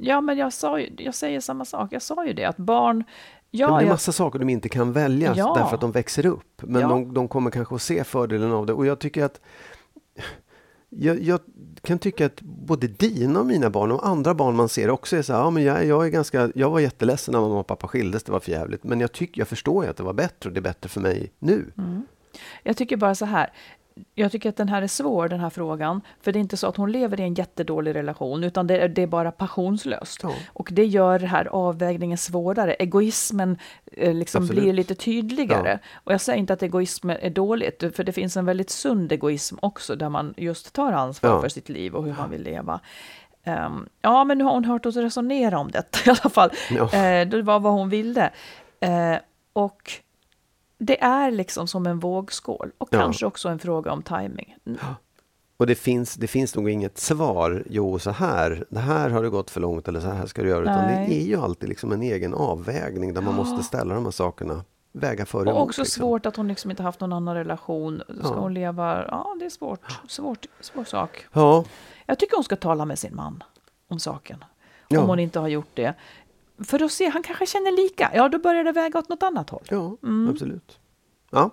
[0.00, 1.92] Ja, men jag, sa ju, jag säger samma sak.
[1.92, 3.04] Jag sa ju det, att barn
[3.50, 4.14] Ja, det är massa jag...
[4.14, 5.54] saker de inte kan välja ja.
[5.56, 6.62] därför att de växer upp.
[6.62, 6.88] Men ja.
[6.88, 8.72] de, de, kommer kanske att se fördelen av det.
[8.72, 9.40] Och jag tycker att
[10.88, 11.40] jag, jag,
[11.82, 15.22] kan tycka att både dina och mina barn och andra barn man ser också är
[15.22, 17.88] så här, ja men jag, jag är ganska, jag var jätteledsen när mamma och pappa
[17.88, 18.84] skildes, det var för jävligt.
[18.84, 21.00] Men jag tycker, jag förstår ju att det var bättre och det är bättre för
[21.00, 21.70] mig nu.
[21.78, 22.06] Mm.
[22.62, 23.52] Jag tycker bara så här,
[24.14, 26.00] jag tycker att den här är svår, den här frågan.
[26.20, 28.88] För det är inte så att hon lever i en jättedålig relation, utan det, är,
[28.88, 30.20] det är bara passionslöst.
[30.22, 30.32] Ja.
[30.52, 32.74] Och det gör den här avvägningen svårare.
[32.74, 33.58] Egoismen
[33.92, 35.70] eh, liksom blir lite tydligare.
[35.70, 35.88] Ja.
[36.04, 39.56] Och jag säger inte att egoism är dåligt, för det finns en väldigt sund egoism
[39.62, 41.40] också, där man just tar ansvar ja.
[41.40, 42.80] för sitt liv och hur man vill leva.
[43.46, 46.50] Um, ja, men nu har hon hört oss resonera om detta i alla fall.
[46.70, 48.30] Uh, det var vad hon ville.
[48.84, 49.18] Uh,
[49.52, 49.92] och
[50.78, 52.98] det är liksom som en vågskål och ja.
[52.98, 54.56] kanske också en fråga om timing.
[54.66, 54.78] Mm.
[55.56, 59.30] Och det finns, det finns nog inget svar, jo så här, det här har det
[59.30, 60.62] gått för långt eller så här ska du göra.
[60.62, 64.10] Utan det är ju alltid liksom en egen avvägning där man måste ställa de här
[64.10, 66.00] sakerna, väga för och Och också liksom.
[66.00, 68.02] svårt att hon liksom inte haft någon annan relation.
[68.06, 68.34] Ska ja.
[68.34, 71.26] hon leva, ja det är svårt, svårt, svår sak.
[71.32, 71.64] Ja.
[72.06, 73.42] Jag tycker hon ska tala med sin man
[73.88, 74.44] om saken.
[74.90, 75.00] Om ja.
[75.00, 75.94] hon inte har gjort det.
[76.64, 78.10] För att se, han kanske känner lika.
[78.14, 79.64] Ja, då börjar det väga åt något annat håll.
[79.70, 80.30] Ja, mm.
[80.30, 80.78] absolut.
[81.30, 81.50] Ja.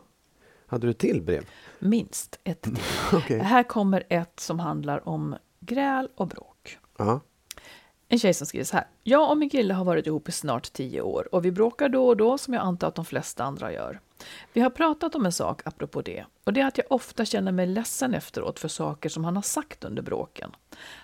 [0.67, 1.45] Hade du ett till brev?
[1.79, 2.77] Minst ett till.
[3.13, 3.39] okay.
[3.39, 6.77] Här kommer ett som handlar om gräl och bråk.
[6.99, 7.21] Aha.
[8.07, 8.87] En tjej som skriver så här.
[9.03, 12.07] Jag och min kille har varit ihop i snart tio år och vi bråkar då
[12.07, 13.99] och då som jag antar att de flesta andra gör.
[14.53, 17.51] Vi har pratat om en sak apropå det och det är att jag ofta känner
[17.51, 20.51] mig ledsen efteråt för saker som han har sagt under bråken.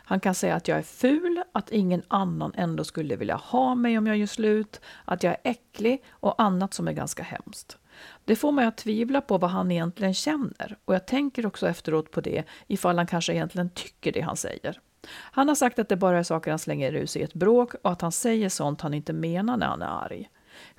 [0.04, 3.98] Han kan säga att jag är ful, att ingen annan ändå skulle vilja ha mig
[3.98, 7.78] om jag gör slut, att jag är äcklig och annat som är ganska hemskt.
[8.26, 12.12] Det får mig att tvivla på vad han egentligen känner och jag tänker också efteråt
[12.12, 14.80] på det ifall han kanske egentligen tycker det han säger.
[15.08, 17.74] Han har sagt att det bara är saker han slänger ur sig i ett bråk
[17.74, 20.30] och att han säger sånt han inte menar när han är arg.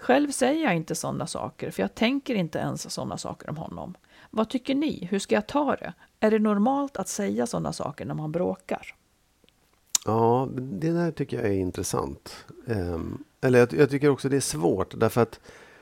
[0.02, 3.94] Själv säger jag inte sådana saker, för jag tänker inte ens sådana saker om honom.
[4.30, 5.08] Vad tycker ni?
[5.10, 5.92] Hur ska jag ta det?
[6.20, 8.94] Är det normalt att säga sådana saker när man bråkar?
[10.04, 12.44] Ja, det där tycker jag är intressant.
[12.66, 15.40] Um, eller jag, jag, tycker också det är svårt därför att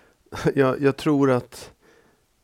[0.55, 1.71] jag, jag, tror att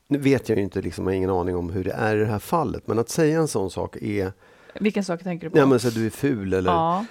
[0.08, 2.20] nu vet jag ju inte, liksom, jag har ingen aning om hur det är i
[2.20, 4.32] det här fallet, men att säga en sån sak är
[4.80, 5.58] vilken sak tänker du på?
[5.58, 6.70] Ja, men så du är ful eller...
[6.70, 7.04] Ja.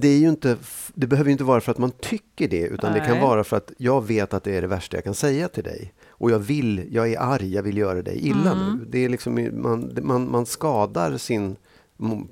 [0.00, 0.56] Det, är ju inte,
[0.94, 3.00] det behöver inte vara för att man tycker det, utan Nej.
[3.00, 5.48] det kan vara för att jag vet att det är det värsta jag kan säga
[5.48, 5.92] till dig.
[6.08, 8.78] Och jag vill, jag är arg, jag vill göra dig illa mm.
[8.78, 8.84] nu.
[8.88, 11.56] Det är liksom, man, man, man skadar sin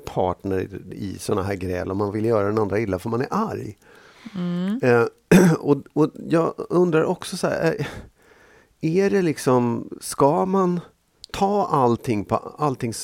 [0.04, 3.28] partner i sådana här gräl och man vill göra den andra illa för man är
[3.30, 3.78] arg.
[4.34, 4.78] Mm.
[4.82, 7.86] Eh, och, och jag undrar också så här, eh,
[8.80, 10.80] är det liksom, ska man
[11.32, 12.94] ta allting på allting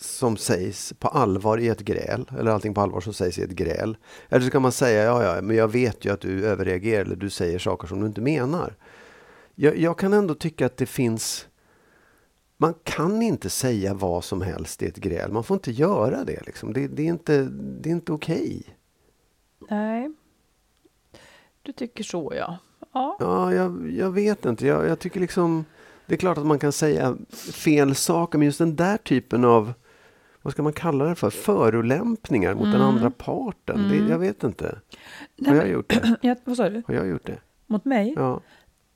[0.00, 3.50] som sägs på allvar i ett gräl, eller allting på allvar som sägs i ett
[3.50, 3.96] gräl.
[4.28, 7.16] Eller så kan man säga, ja, ja, men jag vet ju att du överreagerar eller
[7.16, 8.74] du säger saker som du inte menar.
[9.54, 11.46] Jag, jag kan ändå tycka att det finns
[12.60, 15.32] man kan inte säga vad som helst i ett gräl.
[15.32, 16.46] Man får inte göra det.
[16.46, 16.72] Liksom.
[16.72, 18.62] Det, det, är inte, det är inte okej.
[19.70, 20.12] Nej.
[21.62, 22.58] Du tycker så, ja.
[22.92, 24.66] Ja, ja jag, jag vet inte.
[24.66, 25.64] Jag, jag tycker liksom...
[26.06, 27.16] Det är klart att man kan säga
[27.52, 29.72] fel saker, men just den där typen av
[30.42, 32.72] vad ska man kalla det för, förolämpningar mot mm.
[32.72, 33.84] den andra parten.
[33.84, 34.06] Mm.
[34.06, 34.78] Det, jag vet inte.
[35.46, 36.16] Har jag gjort det?
[36.22, 36.82] Ja, vad sa du?
[36.86, 37.38] Har jag gjort det?
[37.66, 38.14] Mot mig?
[38.16, 38.40] Ja.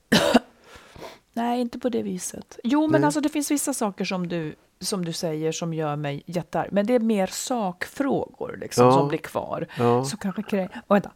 [1.33, 2.59] Nej, inte på det viset.
[2.63, 3.05] Jo, men Nej.
[3.05, 6.71] alltså det finns vissa saker som du, som du säger som gör mig jättearg.
[6.71, 8.91] Men det är mer sakfrågor liksom, ja.
[8.91, 9.67] som blir kvar.
[9.77, 10.03] Ja.
[10.05, 10.65] Så kanske krä...
[10.65, 11.11] oh, vänta.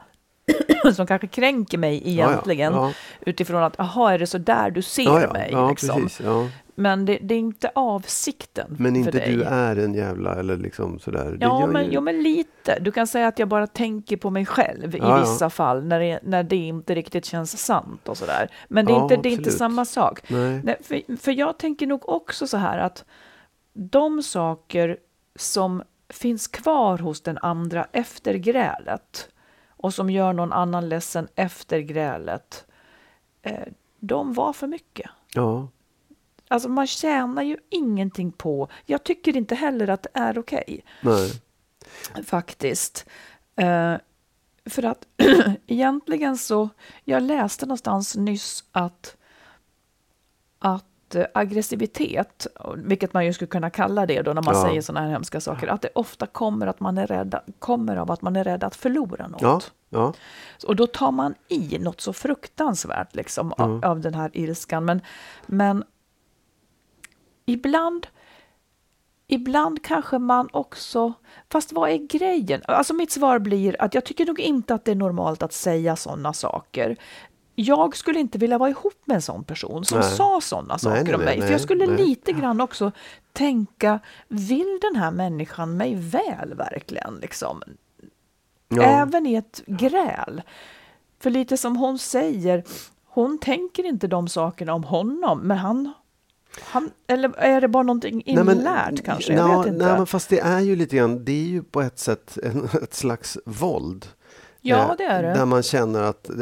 [0.95, 2.73] som kanske kränker mig Ja, ja, egentligen.
[2.73, 2.91] ja.
[3.21, 5.49] Utifrån att, jaha, är det så där du ser Ja, ja, mig?
[5.51, 6.01] ja, liksom.
[6.03, 6.21] precis.
[6.25, 6.47] Ja.
[6.79, 9.36] Men det, det är inte avsikten Men för inte dig.
[9.36, 11.38] du är en jävla eller liksom sådär.
[11.41, 12.79] Ja men, ju- jo, men lite.
[12.79, 15.19] Du kan säga att jag bara tänker på mig själv i Ja, ja.
[15.19, 18.49] vissa fall när det, när det inte riktigt känns sant och sådär.
[18.67, 20.21] Men det är, Ja, inte, det är inte samma sak.
[20.29, 20.62] Nej.
[20.63, 23.05] Nej, för, för jag tänker nog också så här att
[23.73, 24.97] de saker
[25.36, 29.29] som finns kvar hos den andra efter grälet
[29.77, 32.65] och som gör någon annan ledsen efter grälet,
[33.41, 33.67] eh,
[33.99, 35.09] de var för mycket.
[35.33, 35.67] Ja.
[36.47, 41.41] Alltså man tjänar ju ingenting på, jag tycker inte heller att det är okej Nej.
[42.23, 43.05] faktiskt.
[43.55, 43.95] Eh,
[44.65, 45.07] för att
[45.67, 46.69] egentligen så,
[47.03, 49.17] jag läste någonstans nyss att,
[50.59, 54.63] att eh, aggressivitet, vilket man ju skulle kunna kalla det då när man Ja.
[54.67, 58.11] säger sådana här hemska saker, att det ofta kommer, att man är rädd, kommer av
[58.11, 59.41] att man är rädd att förlora något.
[59.41, 59.61] Ja.
[59.89, 60.13] Ja.
[60.67, 64.85] Och då tar man i något så fruktansvärt liksom, av, av den här ilskan.
[64.85, 65.01] Men,
[65.45, 65.83] men
[67.45, 68.07] ibland,
[69.27, 71.13] ibland kanske man också...
[71.49, 72.61] Fast vad är grejen?
[72.67, 75.95] Alltså mitt svar blir att jag tycker nog inte att det är normalt att säga
[75.95, 76.97] sådana saker.
[77.59, 80.09] Jag skulle inte vilja vara ihop med en sån person som Nej.
[80.09, 81.47] sa sådana saker nej, om nej, mig.
[81.47, 82.91] För jag skulle lite grann också
[83.33, 87.15] tänka, vill den här människan mig väl verkligen?
[87.21, 87.63] Liksom?
[88.67, 88.83] Ja.
[88.83, 90.41] Även i ett gräl.
[91.19, 92.63] För lite som hon säger,
[93.05, 95.93] hon tänker inte de sakerna om honom, men han...
[96.61, 99.33] han eller är det bara någonting Nej, men- inlärt kanske?
[99.33, 99.85] Jag Nja, vet inte.
[99.85, 102.69] Nej, men fast det är ju lite grann, det är ju på ett sätt en,
[102.83, 104.05] ett slags våld.
[104.67, 105.34] Ja, Eh, det är det.
[105.34, 106.36] Där man känner att, eh,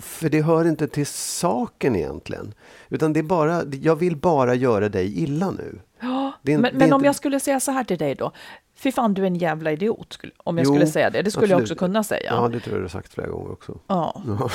[0.00, 2.54] för det hör inte till saken egentligen.
[2.88, 5.78] Utan det är bara, jag vill bara göra dig illa nu.
[6.00, 8.32] Ja, är- men men om inte- jag skulle säga så här till dig då.
[8.76, 10.18] Fy fan, du är en jävla idiot.
[10.36, 11.22] Om jag Jo, skulle säga det.
[11.22, 11.70] Det skulle jag absolut.
[11.70, 12.32] också kunna säga.
[12.34, 13.78] Ja, det tror jag du har sagt flera gånger också.
[13.86, 14.22] Ja.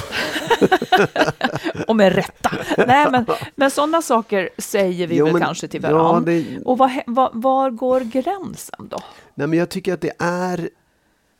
[1.87, 2.51] och med rätta.
[2.87, 6.31] Nej, men, men sådana saker säger vi Jo, väl men- kanske till ja, varandra.
[6.31, 8.97] det- Och vad, vad, var går gränsen då?
[9.35, 10.69] Nej, men jag tycker att det är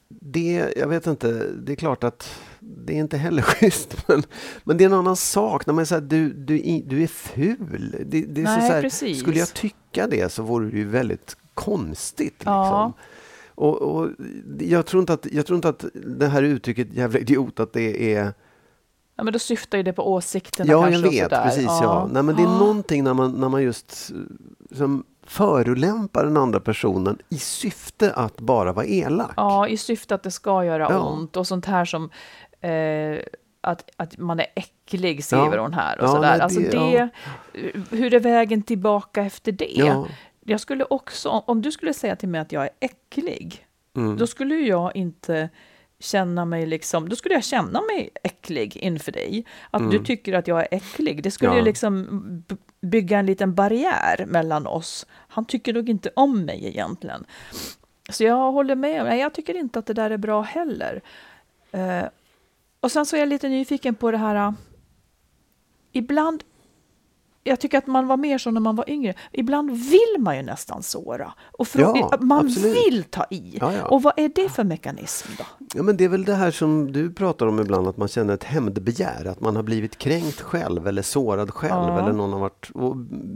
[0.10, 4.08] det, jag vet inte, det är klart att det är inte heller schysst.
[4.08, 4.24] Men,
[4.64, 7.96] men det är en annan sak när man säger att du, du, du är ful.
[8.06, 9.20] Det, det är så, Nej, så här, precis.
[9.20, 12.42] Skulle jag tycka det så vore det ju väldigt konstigt.
[12.46, 12.64] Ja.
[12.88, 12.94] Liksom.
[13.56, 14.10] Och, och
[14.60, 18.14] jag, tror inte att, jag tror inte att det här uttrycket jävla idiot, att det
[18.16, 18.34] är
[19.16, 21.02] Ja, men då syftar ju det på åsikterna Ja, kanske.
[21.18, 21.44] jag vet.
[21.44, 22.10] Precis, ja.
[22.12, 22.60] Nej, men det är Ja.
[22.60, 24.12] någonting när man, när man just
[24.76, 29.32] som förolämpar den andra personen i syfte att bara vara elak.
[29.38, 31.00] Ja, i syfte att det ska göra Ja.
[31.00, 32.10] ont och sånt här som
[32.62, 33.20] eh,
[33.62, 35.62] att, att man är äcklig, skriver Ja.
[35.62, 35.98] hon här.
[36.00, 36.32] Och Ja, sådär.
[36.32, 37.10] nej, Alltså det- det.
[37.98, 39.72] Hur är vägen tillbaka efter det?
[39.76, 40.08] Ja.
[40.46, 44.18] Jag skulle också, om du skulle säga till mig att jag är äcklig, Mm.
[44.18, 45.50] då skulle jag inte
[46.00, 49.46] känna mig liksom, då skulle jag känna mig äcklig inför dig.
[49.72, 51.60] Att du tycker att jag är äcklig, det skulle Mm.
[51.60, 51.66] Ja.
[51.66, 52.44] liksom
[52.82, 55.06] bygga en liten barriär mellan oss.
[55.12, 57.26] Han tycker nog inte om mig egentligen.
[58.10, 61.02] Så jag håller med, nej jag tycker inte att det där är bra heller.
[61.72, 62.04] Eh,
[62.80, 64.54] och sen så är jag lite nyfiken på det här, uh,
[65.92, 66.44] ibland
[67.48, 69.14] jag tycker att man var mer så när man var yngre.
[69.32, 71.34] Ibland vill man ju nästan såra.
[71.58, 72.78] Och Ja, man absolut.
[72.78, 73.58] vill ta i.
[73.62, 73.86] Ja, ja.
[73.86, 75.44] Och vad är det för mekanism då?
[75.74, 78.34] Ja, men det är väl det här som du pratar om ibland, att man känner
[78.34, 81.98] ett hämndbegär, att man har blivit kränkt själv eller sårad själv.
[81.98, 82.70] Eller någon har varit,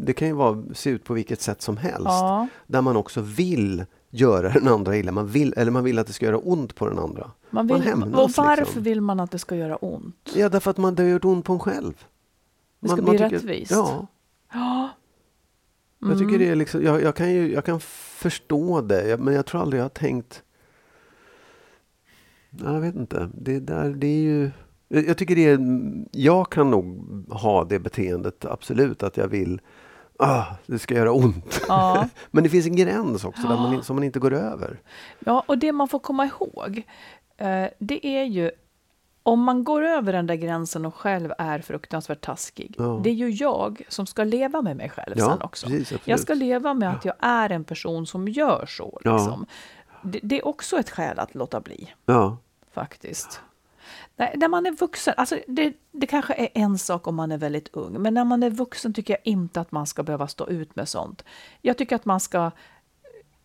[0.06, 2.10] det kan ju vara, se ut på vilket sätt som helst.
[2.68, 6.14] Där man också vill göra den andra illa, man vill, eller man vill att det
[6.14, 7.32] ska göra ont på den andra.
[7.50, 8.84] Man vill, hämnas, och varför liksom.
[8.84, 10.16] vill man att det ska göra ont?
[10.36, 11.94] Ja, därför att man, det har gjort ont på en själv.
[12.82, 13.72] Det ska bli rättvist.
[13.72, 14.08] Ja.
[14.54, 14.90] Ja.
[16.00, 19.46] Jag tycker det är liksom, jag, jag, kan ju, jag kan förstå det, men jag
[19.46, 20.44] tror aldrig jag har tänkt...
[22.50, 23.30] Jag vet inte.
[23.34, 24.52] Det, där, det är ju...
[24.88, 25.60] Jag tycker det är...
[26.12, 26.86] Jag kan nog
[27.30, 29.62] ha det beteendet, absolut, att jag vill...
[30.20, 31.62] Ah, det ska göra ont.
[31.68, 32.10] Ja.
[32.32, 34.80] men det finns en gräns också där man, som man inte går över.
[35.20, 36.84] Ja, och det man får komma ihåg,
[37.38, 38.52] eh, det är ju
[39.24, 43.00] om man går över den där gränsen och själv är fruktansvärt taskig, Ja.
[43.04, 45.68] det är ju jag som ska leva med mig själv Ja, sen också.
[45.68, 49.00] precis, jag ska leva med att jag är en person som gör så.
[49.06, 49.46] Liksom.
[50.04, 52.38] Det, det är också ett skäl att låta bli, Ja,
[52.72, 53.42] faktiskt.
[54.16, 57.38] Nej, när man är vuxen, alltså det, det kanske är en sak om man är
[57.38, 60.48] väldigt ung, men när man är vuxen tycker jag inte att man ska behöva stå
[60.48, 61.24] ut med sånt.
[61.62, 62.52] Jag tycker att man ska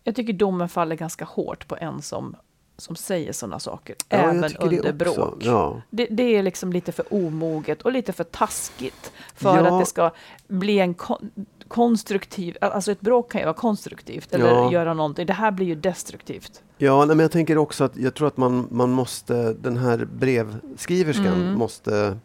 [0.03, 2.35] jag tycker domen faller ganska hårt på en som,
[2.77, 5.15] som säger sådana saker, Ja, även det under också.
[5.15, 5.35] bråk.
[5.39, 5.81] Ja.
[5.89, 9.67] Det, det är liksom lite för omoget och lite för taskigt för Ja.
[9.73, 10.11] att det ska
[10.47, 11.31] bli en kon-
[11.67, 15.25] konstruktiv, alltså ett bråk kan ju vara konstruktivt eller göra någonting.
[15.25, 16.61] Det här blir ju destruktivt.
[16.77, 20.05] Ja, nej, men jag tänker också att jag tror att man, man måste, den här
[20.13, 21.53] brevskriverskan Mm.
[21.53, 22.17] måste,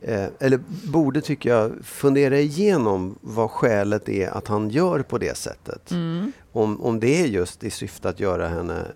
[0.00, 5.36] eh, eller borde tycker jag, fundera igenom vad skälet är att han gör på det
[5.36, 5.90] sättet.
[5.90, 6.32] Mm.
[6.52, 8.86] Om, om det är just i syfte att göra henne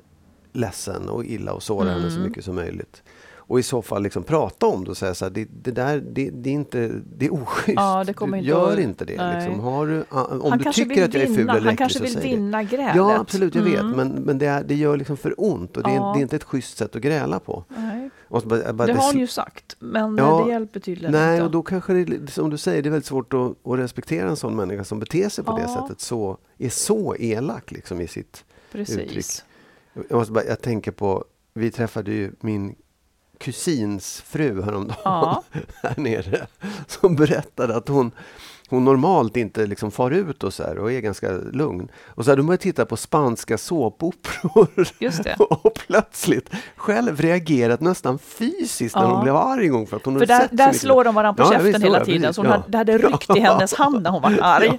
[0.54, 2.28] ledsen och illa och såra henne så Mm.
[2.28, 3.02] mycket som möjligt.
[3.46, 5.98] Och i så fall liksom prata om det och säga så här, det, det där,
[6.12, 7.76] det, det är inte, det är oschysst.
[7.76, 9.16] Ja, det inte gör att- inte det.
[9.16, 9.46] nej.
[9.46, 9.64] Liksom.
[9.64, 11.78] Har du, om han du kanske tycker vill att jag är ful eller Han äcklig
[11.78, 12.28] kanske så vill säg det.
[12.28, 12.96] vinna grälet.
[12.96, 13.80] Ja, absolut, jag vet.
[13.80, 13.96] Mm.
[13.96, 16.12] Men, men det, är, det gör liksom för ont och det är, Ja.
[16.14, 17.64] det är inte ett schysst sätt att gräla på.
[17.68, 18.10] Nej.
[18.28, 21.44] Bara, bara, Det har sl- ju sagt, men Ja, det hjälper tydligen Nej, inte.
[21.44, 24.36] och då kanske det, som du säger, det är väldigt svårt att, att respektera en
[24.36, 25.80] sån människa som beter sig på det Ja.
[25.82, 29.26] sättet, så, är så elak liksom i sitt uttryck.
[29.94, 32.74] Jag, måste bara, jag tänker på, vi träffade ju min
[33.38, 35.44] kusins fru häromdagen Ja.
[35.82, 36.46] här nere
[36.86, 38.10] som berättade att hon,
[38.74, 41.88] hon normalt inte liksom far ut och så här och är ganska lugn.
[42.06, 44.68] Och så hade börjat titta på spanska såpoperor
[45.64, 49.08] och plötsligt själv reagerat nästan fysiskt när Ja.
[49.08, 51.48] hon blev arg en gång för att hon För där, där slår de varandra på
[51.48, 52.56] Ja, käften visst, hela tiden, precis, så hon ja.
[52.56, 54.78] hade, det hade ryckt i hennes hand när hon var arg.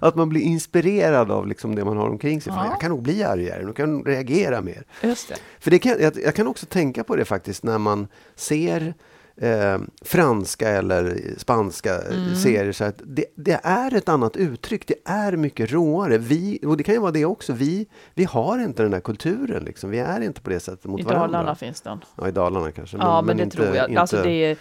[0.00, 2.52] Att man blir inspirerad av liksom det man har omkring sig.
[2.52, 2.70] Fan, Ja.
[2.70, 4.84] Jag kan nog bli argare, jag kan reagera mer.
[5.02, 5.34] Just det.
[5.60, 8.94] För det kan, jag, jag kan också tänka på det faktiskt när man ser
[9.40, 12.34] eh, franska eller spanska Mm.
[12.34, 12.72] serier.
[12.72, 16.18] Så att det, det är ett annat uttryck, det är mycket råare.
[16.18, 19.64] Vi, och det kan ju vara det också, vi, vi har inte den här kulturen.
[19.64, 19.90] Liksom.
[19.90, 21.26] Vi är inte på det sättet mot I varandra.
[21.38, 22.04] Dalarna finns den.
[22.16, 22.96] Ja, i Dalarna kanske.
[22.96, 23.88] ja, men, det inte, tror jag.
[23.88, 24.56] Inte, alltså det är,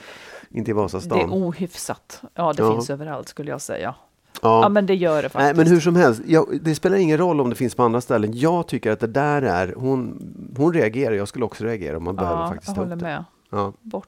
[0.49, 1.19] inte i det Vasastan.
[1.19, 2.21] är ohyfsat.
[2.35, 2.71] Ja, det Ja.
[2.71, 3.95] finns överallt skulle jag säga.
[4.41, 4.61] ja.
[4.63, 5.55] Ja, men det gör det faktiskt.
[5.57, 8.01] Nej, men hur som helst, jag, det spelar ingen roll om det finns på andra
[8.01, 8.31] ställen.
[8.37, 10.21] Jag tycker att det där är, hon,
[10.57, 13.03] hon reagerar, jag skulle också reagera om man behöver ja, faktiskt jag håller det.
[13.03, 13.23] med.
[13.49, 13.73] Ja.
[13.81, 14.07] Bort.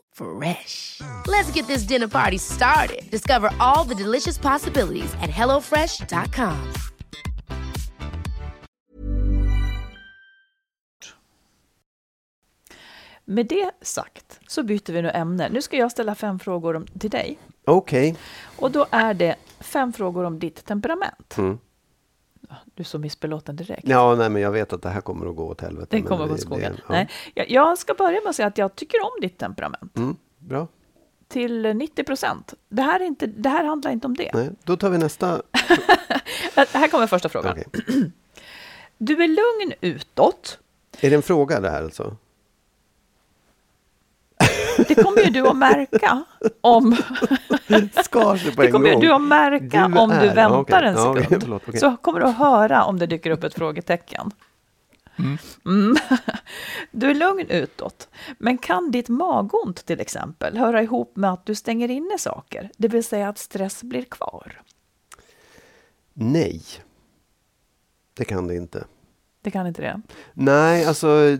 [0.13, 1.01] Fresh.
[1.27, 3.11] Let's get this dinner party started.
[3.11, 6.73] Discover all the delicious possibilities at hellofresh.com.
[13.25, 15.49] Med det sagt så byter vi nu ämne.
[15.49, 17.37] Nu ska jag ställa fem frågor om, till dig.
[17.65, 18.15] Okej.
[18.57, 21.37] Och då är det fem frågor om ditt temperament.
[21.37, 21.59] Mm.
[22.65, 23.87] Du är så missbelåten direkt.
[23.87, 25.87] Ja, nej, men jag vet att det här kommer att gå åt helvete.
[25.89, 26.73] Det kommer det- gå åt skogen.
[26.77, 26.83] ja.
[26.93, 29.97] Nej, jag, jag ska börja med att säga att jag tycker om ditt temperament.
[29.97, 30.67] Mm, bra.
[31.27, 32.53] Till 90 procent.
[32.69, 34.31] Det, här är inte- det här handlar inte om det.
[34.33, 35.41] Nej, då tar vi nästa.
[36.73, 37.51] Här kommer första frågan.
[37.51, 37.65] Okej.
[38.97, 40.59] Du är lugn utåt.
[40.99, 42.15] Är det en fråga det här alltså?
[44.87, 46.23] Det kommer ju du att märka
[46.61, 46.95] om...
[48.03, 49.01] Skar sig på Det kommer ju gång.
[49.01, 50.87] du att märka Du om du är- väntar okej.
[50.87, 51.43] en Ja, okej, sekund.
[51.43, 51.79] förlåt, okej.
[51.79, 54.31] Så kommer du att höra om det dyker upp ett frågetecken.
[55.65, 55.95] Mm.
[56.91, 61.55] Du är lugn utåt, men kan ditt magont till exempel höra ihop med att du
[61.55, 62.69] stänger inne saker?
[62.77, 64.61] Det vill säga att stress blir kvar.
[66.13, 66.61] Nej.
[68.13, 68.83] Det kan det inte.
[69.43, 70.01] Det kan inte det?
[70.33, 71.37] Nej, alltså,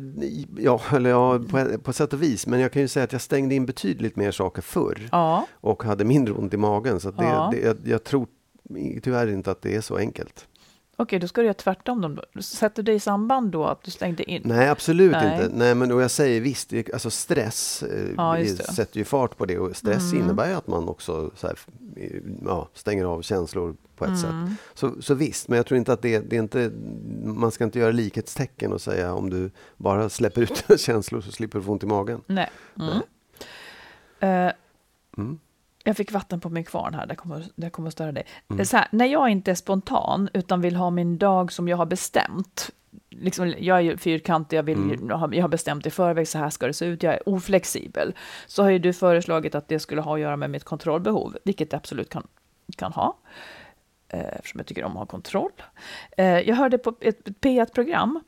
[0.58, 2.48] ja, eller ja, på, på sätt och vis.
[2.48, 5.10] Men jag kan ju säga att jag stängde in betydligt mer saker förr.
[5.12, 5.48] Ja.
[5.52, 7.00] Och hade mindre ont i magen.
[7.00, 7.50] Så det, Ja.
[7.54, 8.28] det, jag, jag tror
[9.04, 10.48] tyvärr inte att det är så enkelt.
[11.02, 12.20] Okej, då ska du göra tvärtom.
[12.42, 14.42] Sätter det i samband då att du stängde in?
[14.46, 15.34] Nej, absolut Nej.
[15.44, 15.56] inte.
[15.56, 18.38] Nej, men och jag säger visst, alltså stress eh, Ja,
[18.74, 20.24] sätter ju fart på det och stress Mm.
[20.24, 21.56] innebär ju att man också så här,
[21.96, 24.22] eh, ja, stänger av känslor på ett Mm.
[24.22, 24.58] sätt.
[24.74, 26.72] Så, så visst, men jag tror inte att det, det är inte,
[27.24, 31.32] man ska inte göra likhetstecken och säga om du bara släpper ut dina känslor så
[31.32, 32.22] slipper du få ont i magen.
[32.28, 32.50] Nej.
[32.80, 32.98] Mm.
[34.48, 34.54] Eh,
[35.18, 35.40] Mm.
[35.84, 38.26] Jag fick vatten på min kvarn här, det kommer, det kommer att störa dig.
[38.50, 38.66] Mm.
[38.66, 41.86] Så här, när jag inte är spontan, utan vill ha min dag som jag har
[41.86, 42.70] bestämt,
[43.10, 45.10] liksom, jag är ju fyrkantig, jag, vill, Mm.
[45.10, 47.30] jag har- jag har bestämt i förväg, så här ska det se ut, jag är
[47.30, 48.14] oflexibel,
[48.48, 51.70] så har ju du föreslagit att det skulle ha att göra med mitt kontrollbehov, vilket
[51.72, 52.28] det absolut kan,
[52.78, 53.18] kan ha,
[54.10, 55.52] eh, eftersom jag tycker om att ha kontroll.
[56.18, 58.20] Eh, Jag hörde på ett P1-program,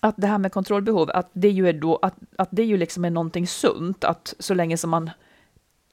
[0.00, 3.04] att det här med kontrollbehov, att det ju är, då, att, att det ju liksom
[3.04, 5.10] är någonting sunt, att så länge som man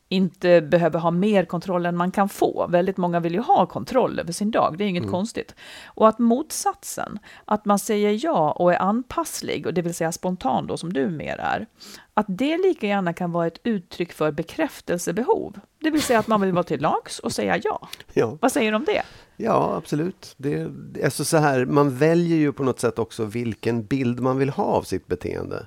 [0.10, 2.68] inte behöver ha mer kontroll än man kan få.
[2.70, 5.56] Väldigt många vill ju ha kontroll över sin dag, det är inget konstigt.
[5.86, 10.68] Och att motsatsen, att man säger ja och är anpasslig, och det vill säga spontan
[10.68, 11.66] då som du mer är,
[12.14, 15.60] att det lika gärna kan vara ett uttryck för bekräftelsebehov.
[15.80, 17.88] Det vill säga att man vill vara till lags och säga ja.
[18.14, 19.02] Ja, Vad säger du om det?
[19.38, 20.34] ja absolut.
[20.38, 24.38] Det, det- alltså så här, man väljer ju på något sätt också vilken bild man
[24.38, 25.66] vill ha av sitt beteende.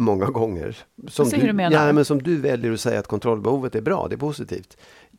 [0.00, 0.76] Många gånger.
[1.08, 1.86] Som säger du menar?
[1.86, 4.76] Ja, men som du väljer att säga att kontrollbehovet är bra, det är positivt.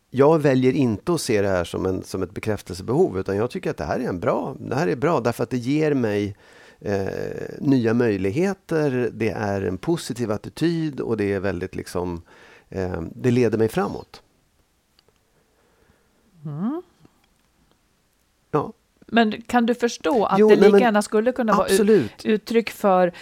[0.09, 3.69] Jag väljer inte att se det här som, en, som ett bekräftelsebehov, utan jag tycker
[3.69, 6.35] att det här är en bra, det här är bra därför att det ger mig
[6.79, 7.07] eh,
[7.59, 12.21] nya möjligheter, det är en positiv attityd och det är väldigt liksom,
[12.69, 14.21] eh, det leder mig framåt.
[16.45, 16.81] Mm.
[18.51, 18.73] Ja,
[19.07, 22.25] Men kan du förstå att Jo, det lika men gärna skulle kunna vara ut, absolut.
[22.25, 23.13] uttryck för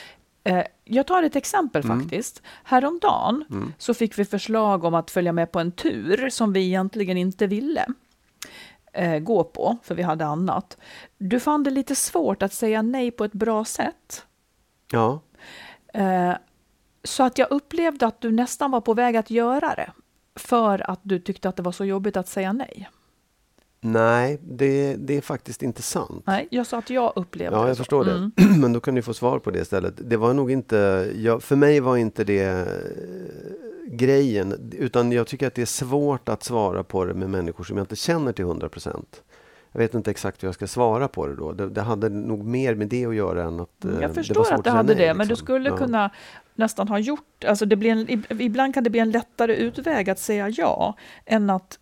[0.83, 1.99] jag tar ett exempel Mm.
[1.99, 2.41] faktiskt.
[2.63, 3.45] Häromdagen
[3.77, 7.47] så fick vi förslag om att följa med på en tur som vi egentligen inte
[7.47, 7.85] ville
[8.93, 10.77] eh, gå på, för vi hade annat.
[11.17, 14.25] Du fann det lite svårt att säga nej på ett bra sätt.
[14.91, 15.19] Ja,
[15.93, 16.33] Eh,
[17.03, 19.91] så att jag upplevde att du nästan var på väg att göra det.
[20.35, 22.89] För att du tyckte att det var så jobbigt att säga nej.
[23.81, 26.23] Nej, det, det är faktiskt inte sant.
[26.27, 27.81] Nej, jag sa att jag upplevde Ja, det jag så.
[27.83, 28.31] förstår Mm.
[28.35, 28.43] det.
[28.61, 29.93] Men då kan du få svar på det istället.
[29.97, 32.65] Det var nog inte, jag, för mig var inte det eh,
[33.91, 37.77] grejen, utan jag tycker att det är svårt att svara på det med människor som
[37.77, 39.23] jag inte känner till 100 procent.
[39.71, 41.51] Jag vet inte exakt hur jag ska svara på det då.
[41.51, 44.13] Det, det hade nog mer med det att göra än att eh, Jag det var
[44.13, 45.45] förstår svårt att du säga hade det, men du liksom.
[45.45, 45.77] skulle Ja.
[45.77, 46.09] kunna
[46.55, 47.43] nästan ha gjort...
[47.47, 50.95] Alltså det blir en, ib- ibland kan det bli en lättare utväg att säga ja
[51.25, 51.79] än att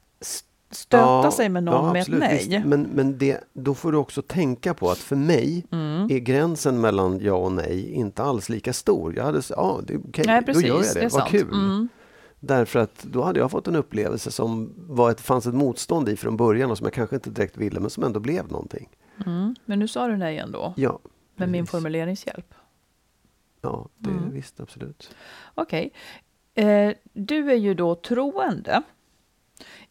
[0.75, 2.37] stöta Ja, sig med någon ja, med ett nej.
[2.49, 2.65] visst.
[2.65, 6.07] Men, men det, då får du också tänka på att för mig Mm.
[6.11, 9.15] är gränsen mellan ja och nej inte alls lika stor.
[9.15, 11.01] Jag hade s- ja, det är okej, Nej, då gör jag det.
[11.03, 11.53] är Vad kul!
[11.53, 11.87] Mm.
[12.39, 16.15] Därför att då hade jag fått en upplevelse som var ett, fanns ett motstånd i
[16.15, 18.89] från början och som jag kanske inte direkt ville men som ändå blev någonting.
[19.25, 19.55] Mm.
[19.65, 20.99] Men nu sa du nej ändå, Ja,
[21.35, 22.53] med min formuleringshjälp.
[23.61, 24.31] ja det Mm.
[24.31, 25.15] visst absolut.
[25.55, 25.91] Okej.
[26.55, 28.81] Eh, du är ju då troende.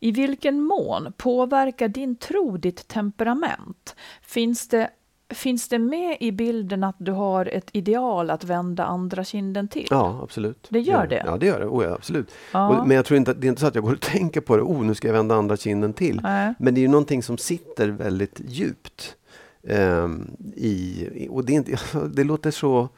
[0.05, 3.97] I vilken mån påverkar din tro ditt temperament?
[4.23, 4.91] Finns det,
[5.29, 9.87] finns det med i bilden att du har ett ideal att vända andra kinden till?
[9.91, 10.67] Ja, absolut.
[10.71, 11.23] Det gör det?
[11.27, 11.67] Ja, det gör det.
[11.67, 12.31] Oh, ja, absolut.
[12.53, 12.69] Ja.
[12.69, 14.41] Och, men jag tror inte att, det är inte så att jag går och tänker
[14.41, 14.63] på det.
[14.63, 16.21] Oh, nu ska jag vända andra kinden till.
[16.23, 16.55] Nej.
[16.59, 19.17] Men det är ju någonting som sitter väldigt djupt.
[19.69, 21.79] ehm, i, och det, inte,
[22.15, 22.89] det låter så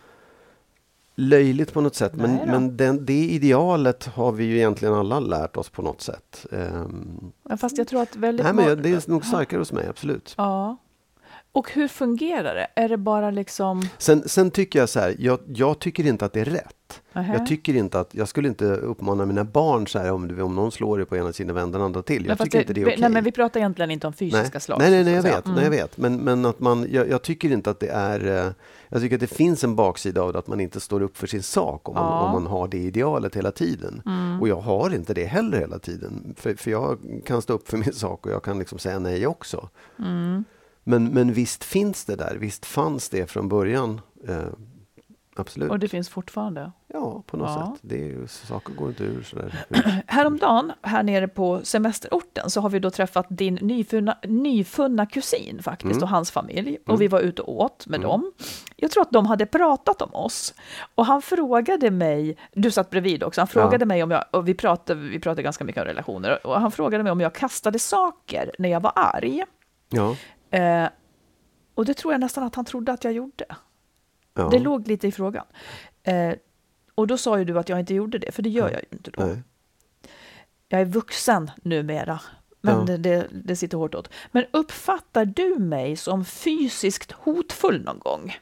[1.17, 2.14] löjligt på något sätt.
[2.14, 6.47] Men, men den, det idealet har vi ju egentligen alla lärt oss på något sätt.
[7.49, 10.35] Ja, Fast jag tror att väldigt nej, men det är nog starkare hos mig, absolut.
[10.37, 10.77] Ja.
[11.53, 12.67] Och hur fungerar det?
[12.75, 13.89] Är det bara liksom...
[13.99, 17.03] Sen, sen tycker jag så här, jag, jag tycker inte att det är rätt.
[17.17, 17.35] Nähä.
[17.39, 20.55] Jag tycker inte att, jag skulle inte uppmana mina barn så här om, du- om
[20.55, 22.27] någon slår dig på ena sidan, vänd den andra till.
[22.27, 22.97] Jag tycker inte det är okej.
[23.01, 24.61] Nej, men vi pratar egentligen inte om fysiska nej.
[24.61, 24.79] slag.
[24.79, 25.47] Nej, nej, nej, jag vet.
[25.47, 25.71] Nej, jag Mm.
[25.71, 25.97] vet.
[25.97, 28.47] Men, men att man, jag, jag tycker inte att det är...
[28.47, 28.53] eh,
[28.89, 31.27] Jag tycker att det finns en baksida av det, att man inte står upp för
[31.27, 32.21] sin sak om man, Ja.
[32.27, 34.03] om man har det idealet hela tiden.
[34.07, 34.41] Mm.
[34.41, 36.35] Och jag har inte det heller hela tiden.
[36.37, 39.27] För, för jag kan stå upp för min sak och jag kan liksom säga nej
[39.27, 39.69] också.
[39.99, 40.45] Mm.
[40.85, 44.01] Men, men visst finns det där, visst fanns det från början.
[44.29, 44.39] Eh,
[45.37, 45.70] absolut.
[45.70, 46.72] Och det finns fortfarande.
[46.87, 47.72] Ja, på något Ja.
[47.72, 47.80] sätt.
[47.82, 49.64] Det är ju, saker går inte ur sådär.
[50.07, 55.93] Häromdagen, här nere på semesterorten, så har vi då träffat din nyfunna, nyfunna kusin faktiskt
[55.93, 56.03] Mm.
[56.03, 56.78] och hans familj.
[56.82, 56.99] Och Mm.
[56.99, 58.09] vi var ute och åt med Mm.
[58.09, 58.32] dem.
[58.76, 60.55] Jag tror att de hade pratat om oss.
[60.95, 63.87] Och han frågade mig, du satt bredvid också, han frågade Ja.
[63.87, 67.03] mig om jag, och vi pratade, vi pratade ganska mycket om relationer, och han frågade
[67.05, 69.45] mig om jag kastade saker när jag var arg.
[69.89, 70.16] Ja,
[70.51, 70.89] Eh,
[71.74, 73.45] och det tror jag nästan att han trodde att jag gjorde.
[74.37, 74.49] Ja.
[74.49, 75.45] Det låg lite i frågan.
[76.03, 76.32] Eh,
[76.95, 78.97] och då sa ju du att jag inte gjorde det, för det gör jag ju
[78.97, 79.24] inte då.
[79.24, 79.43] Nej.
[80.68, 82.20] Jag är vuxen numera.
[82.61, 82.84] Men Ja.
[82.84, 84.11] det, det, det sitter hårt åt.
[84.32, 88.37] Men uppfattar du mig som fysiskt hotfull någon gång?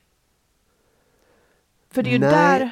[1.90, 2.30] För det är ju Nej.
[2.30, 2.70] där...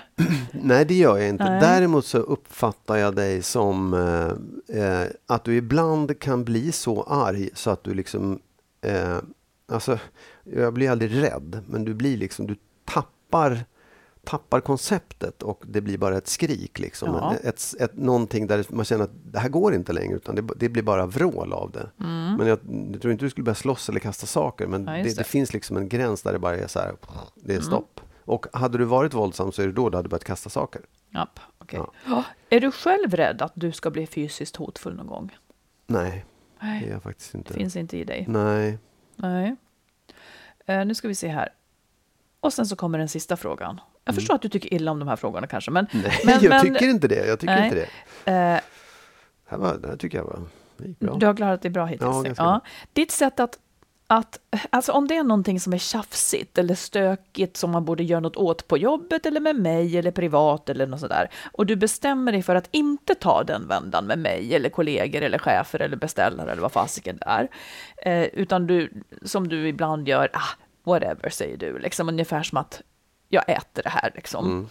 [0.53, 1.45] Nej, det gör jag inte.
[1.45, 1.61] Nej.
[1.61, 7.51] Däremot så uppfattar jag dig som eh, eh, att du ibland kan bli så arg
[7.55, 8.41] så att du liksom...
[8.81, 9.19] Eh,
[9.69, 9.99] alltså,
[10.43, 12.47] jag blir aldrig rädd, men du blir liksom...
[12.47, 12.57] Du
[13.33, 13.65] tappar,
[14.25, 16.79] tappar konceptet och det blir bara ett skrik.
[16.79, 17.09] Liksom.
[17.09, 17.35] Ja.
[17.45, 20.69] Ett, ett, någonting där man känner att det här går inte längre, utan det, det
[20.69, 21.91] blir bara vrål av det.
[22.39, 22.59] Men jag,
[22.93, 25.17] jag tror inte du skulle börja slåss eller kasta saker, men Ja, det, det.
[25.17, 25.25] det.
[25.25, 26.93] finns liksom en gräns där det bara är så här,
[27.35, 28.01] det är stopp.
[28.25, 30.83] Och hade du varit våldsam så är det då du hade börjat kasta saker.
[31.15, 31.81] Japp, okej.
[32.07, 32.25] Ja.
[32.51, 35.37] Är du själv rädd att du ska bli fysiskt hotfull någon gång?
[35.87, 36.25] Nej,
[36.61, 37.53] det är Nej, jag faktiskt inte.
[37.53, 38.25] det finns inte i dig.
[38.29, 38.79] Nej.
[39.17, 39.57] Nej.
[40.67, 41.49] Eh, nu ska vi se här.
[42.43, 43.81] Och sen så kommer den sista frågan.
[44.05, 45.87] Jag förstår att du tycker illa om de här frågorna kanske, men...
[45.93, 46.03] Mm.
[46.07, 47.27] Nej, men, jag men, tycker inte det.
[47.27, 47.65] Jag tycker Nej.
[47.65, 47.75] inte
[48.25, 48.31] det.
[48.33, 48.61] eh,
[49.49, 50.41] Här, var, det här tycker jag var,
[50.79, 51.15] gick bra.
[51.15, 52.11] Du har klarat dig bra hittills.
[52.11, 52.61] Ja, Ja, bra.
[52.93, 53.59] Ditt sätt att,
[54.07, 54.39] att...
[54.71, 58.37] Alltså om det är någonting som är tjafsigt eller stökigt som man borde göra något
[58.37, 61.31] åt på jobbet eller med mig eller privat eller något sådär.
[61.53, 65.39] Och du bestämmer dig för att inte ta den vändan med mig eller kollegor eller
[65.39, 67.49] chefer eller beställare eller vad fasiken det är.
[67.97, 68.93] Eh, utan du,
[69.25, 72.83] som du ibland gör, ah, whatever säger du, liksom ungefär som att
[73.29, 74.47] jag äter det här liksom.
[74.47, 74.67] Mm.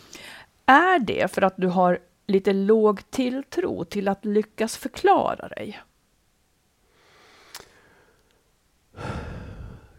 [0.66, 5.82] Är det för att du har lite låg tilltro till att lyckas förklara dig?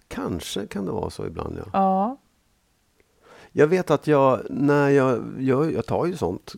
[0.08, 1.64] Kanske kan det vara så ibland, ja.
[1.72, 2.16] Ja.
[3.52, 6.52] Jag vet att jag, när jag, jag, jag tar ju sånt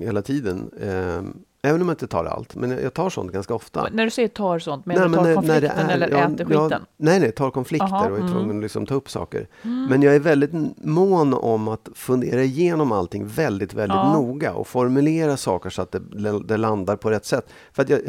[0.00, 0.70] hela tiden.
[0.80, 1.22] Eh,
[1.64, 3.88] även om jag inte tar allt, men jag tar sånt ganska ofta.
[3.92, 6.18] När du säger tar sånt, menar du tar men när- när konflikten är- eller ja,
[6.18, 6.82] äter ja, skiten?
[6.96, 8.32] nej, nej, tar konflikter Aha, och är mm.
[8.32, 9.48] tvungen att liksom ta upp saker.
[9.62, 10.52] Men jag är väldigt
[10.84, 14.12] mån om att fundera igenom allting väldigt, väldigt Ja.
[14.12, 17.46] noga och formulera saker så att det, det landar på rätt sätt.
[17.72, 18.00] För att jag,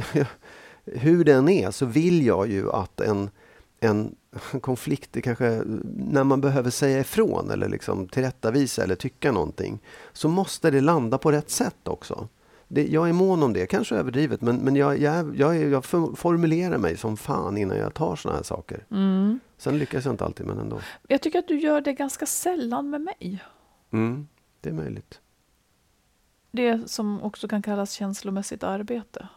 [0.85, 3.29] hur den är så vill jag ju att en,
[3.79, 4.15] en
[4.61, 5.61] konflikt, det kanske,
[5.95, 9.79] när man behöver säga ifrån eller liksom tillrättavisa eller tycka någonting,
[10.13, 12.27] så måste det landa på rätt sätt också.
[12.67, 16.15] Det, jag är mån om det, kanske överdrivet, men, men jag, jag, jag, jag for-
[16.15, 18.85] formulerar mig som fan innan jag tar såna här saker.
[18.91, 19.39] Mm.
[19.57, 20.79] Sen lyckas jag inte alltid, men ändå.
[21.07, 23.43] Jag tycker att du gör det ganska sällan med mig.
[23.91, 24.27] Mm,
[24.61, 25.19] det är möjligt.
[26.51, 29.27] Det som också kan kallas känslomässigt arbete.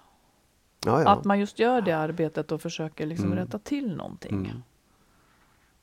[0.87, 1.09] Ja, ja.
[1.09, 3.39] Att man just gör det arbetet och försöker liksom Mm.
[3.39, 4.35] rätta till någonting.
[4.47, 4.63] Mm.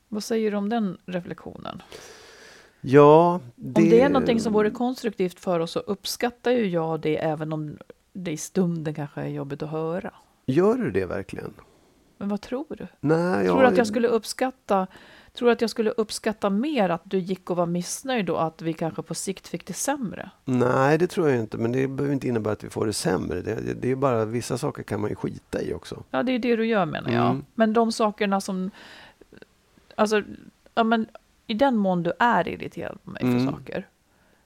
[0.08, 1.82] Vad säger du om den reflektionen?
[2.80, 3.82] Ja det...
[3.82, 7.52] Om det är någonting som vore konstruktivt för oss så uppskattar ju jag det även
[7.52, 7.78] om
[8.12, 10.14] det i stunden kanske är jobbigt att höra.
[10.46, 11.54] Gör du det verkligen?
[12.18, 12.86] Men vad tror du?
[13.00, 14.86] Nej, Tror du att jag skulle uppskatta
[15.36, 18.62] Tror du att jag skulle uppskatta mer att du gick och var missnöjd och att
[18.62, 20.30] vi kanske på sikt fick det sämre?
[20.44, 21.58] Nej, det tror jag inte.
[21.58, 23.40] Men det behöver inte innebära att vi får det sämre.
[23.40, 26.02] Det, det, det är bara vissa saker kan man ju skita i också.
[26.10, 27.26] Ja, det är det du gör menar jag.
[27.26, 27.44] Mm.
[27.54, 28.70] Men de sakerna som...
[29.94, 30.22] Alltså,
[30.74, 31.06] ja, men
[31.46, 33.46] i den mån du är irriterad på mig Mm.
[33.46, 33.86] för saker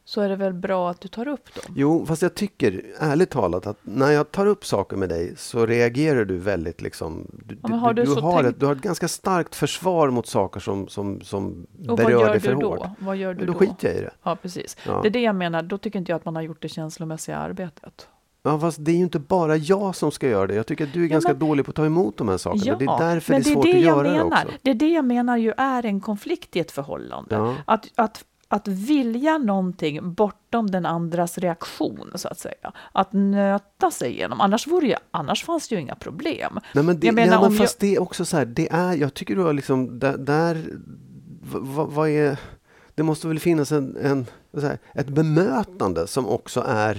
[0.04, 1.74] så är det väl bra att du tar upp dem?
[1.76, 5.66] Jo, fast jag tycker ärligt talat att när jag tar upp saker med dig så
[5.66, 7.26] reagerar du väldigt liksom...
[7.46, 10.10] Du, Ja, har du, du du, har tänkt- ett, du har ett ganska starkt försvar
[10.10, 12.68] mot saker som, som, som Och berör dig för då?
[12.76, 12.88] hårt.
[12.98, 13.58] Vad gör du då då?
[13.58, 14.10] skiter jag i det.
[14.22, 14.76] Ja, precis.
[14.86, 15.00] Ja.
[15.02, 15.62] Det är det jag menar.
[15.62, 18.08] Då tycker inte jag att man har gjort det känslomässiga arbetet.
[18.42, 20.54] Ja, fast det är ju inte bara jag som ska göra det.
[20.54, 22.64] Jag tycker att du är ganska men- dålig på att ta emot de här sakerna.
[22.66, 24.24] Ja, det är därför det är svårt det att jag göra det menar.
[24.26, 24.48] också.
[24.62, 27.34] Det är det jag menar ju är en konflikt i ett förhållande.
[27.34, 27.54] Ja.
[27.64, 32.72] Att, att, att vilja någonting bortom den andras reaktion, så att säga.
[32.92, 34.40] Att nöta sig igenom.
[34.40, 36.58] Annars, vore ju, annars fanns det ju inga problem.
[36.74, 38.92] Nej, men det, Jag menar, ja, men fast det är också så här, det är,
[38.94, 42.38] jag tycker du har liksom, där, där v- v- vad är,
[43.00, 44.26] det måste väl finnas en, en
[44.62, 46.96] här, ett bemötande som också är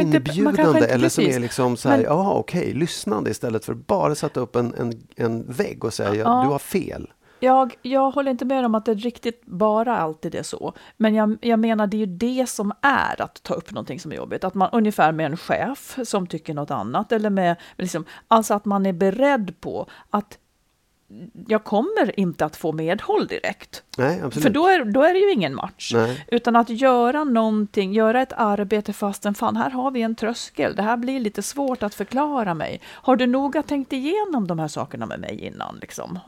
[0.00, 1.36] inte- inbjudande inte- eller som precis.
[1.36, 5.52] är liksom så här, ja okej, lyssnande istället för bara sätta upp en, en, en
[5.52, 6.42] vägg och säga, Ja.
[6.44, 7.10] du har fel.
[7.40, 10.72] Jag, jag håller inte med om att det riktigt bara alltid är så.
[10.96, 14.12] Men jag, jag menar, det är ju det som är att ta upp någonting som
[14.12, 14.44] är jobbigt.
[14.44, 17.12] Att man ungefär med en chef som tycker något annat.
[17.12, 20.38] Eller med, liksom, alltså att man är beredd på att
[21.46, 23.82] jag kommer inte att få medhåll direkt.
[23.98, 24.30] Nej.
[24.30, 25.92] För då är, då är det ju ingen match.
[25.94, 26.24] Nej.
[26.28, 30.76] Utan att göra någonting, göra ett arbete fastän fan här har vi en tröskel.
[30.76, 32.80] Det här blir lite svårt att förklara mig.
[32.86, 35.78] Har du noga tänkt igenom de här sakerna med mig innan?
[35.80, 36.18] Liksom?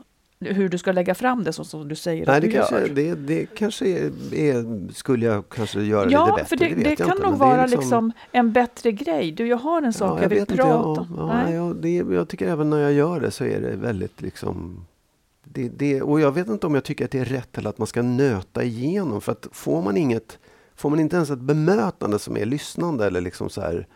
[0.41, 2.79] Hur du ska lägga fram det så som du säger Nej, att det du kanske,
[2.79, 2.87] gör.
[2.87, 6.45] det, det kanske är, är, skulle jag kanske göra Ja, lite bättre.
[6.45, 8.11] för det, det, jag kan inte, nog det vara liksom...
[8.31, 9.31] en bättre grej.
[9.31, 11.07] Du, jag har en sak jag, vill vet prata ja, om.
[11.17, 11.53] ja, Nej.
[11.53, 14.85] jag, det, jag tycker även när jag gör det så är det väldigt liksom...
[15.43, 17.77] Det, det, och jag vet inte om jag tycker att det är rätt eller att
[17.77, 19.21] man ska nöta igenom.
[19.21, 20.39] För att får man inget...
[20.75, 23.87] Får man inte ens ett bemötande som är lyssnande eller liksom så här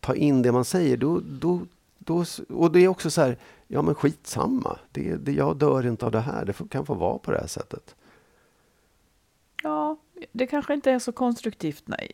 [0.00, 1.60] ta in det man säger, då, då
[2.04, 3.36] då, och det är också så här,
[3.72, 4.78] ja men skitsamma.
[4.92, 6.44] Det, det, jag dör inte av det här.
[6.44, 7.94] Det kan få vara på det här sättet.
[9.62, 9.96] Ja,
[10.32, 12.12] det kanske inte är så konstruktivt, nej.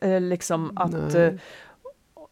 [0.00, 1.16] Eh, Liksom att Nej.
[1.24, 1.34] eh,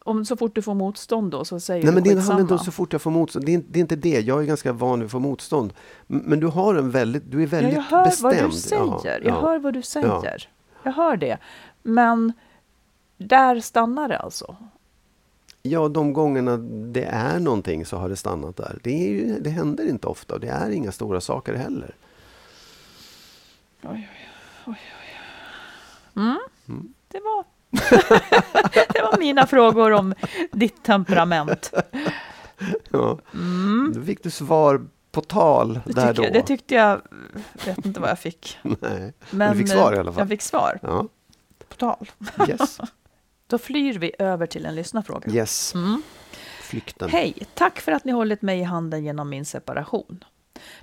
[0.05, 2.55] om så fort du får motstånd då så säger Nej, men du det handlar inte
[2.55, 2.65] om skitsamma.
[2.65, 3.47] så fort jag får motstånd.
[3.47, 4.21] Det är, inte- det är inte det.
[4.21, 5.73] Jag är ganska van vid att få motstånd.
[6.07, 8.35] Men du har en väldigt, du är Ja, väldigt jag hör bestämd.
[8.35, 8.83] vad du säger.
[8.85, 9.41] Ja, Jag ja.
[9.41, 10.49] hör vad du säger.
[10.83, 11.39] Jag hör det.
[11.83, 12.33] Men
[13.19, 14.57] där stannar det alltså.
[15.67, 16.57] Ja, de gångerna
[16.93, 18.79] det är någonting så har det stannat där.
[18.83, 21.95] Det, är ju, det händer inte ofta och det är inga stora saker heller.
[27.09, 27.45] Det var,
[28.93, 30.15] det var mina frågor om
[30.53, 31.73] ditt temperament.
[32.91, 33.19] Ja.
[33.95, 35.83] Då fick du svar på tal Mm.
[35.85, 36.23] Det, där då.
[36.25, 37.01] jag- det tyckte jag,
[37.67, 38.59] vet inte vad jag fick.
[38.63, 39.13] Nej.
[39.31, 40.21] Men du fick svar i eh, alla fall.
[40.21, 41.07] Jag fick svar Ja,
[41.69, 42.11] på tal.
[42.49, 42.79] yes.
[43.47, 45.33] Då flyr vi över till en lyssnarfråga.
[45.33, 45.75] yes.
[45.75, 46.03] Mm.
[46.61, 47.09] Flykten.
[47.11, 47.35] Hej!
[47.55, 50.25] Tack för att ni hållit mig i handen genom min separation.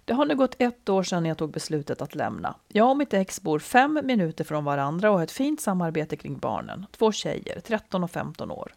[0.05, 2.55] Det har nu gått ett år sedan jag tog beslutet att lämna.
[2.67, 6.37] Jag och mitt ex bor fem minuter från varandra och har ett fint samarbete kring
[6.37, 6.85] barnen.
[6.91, 8.73] Två tjejer, 13 och 15 år.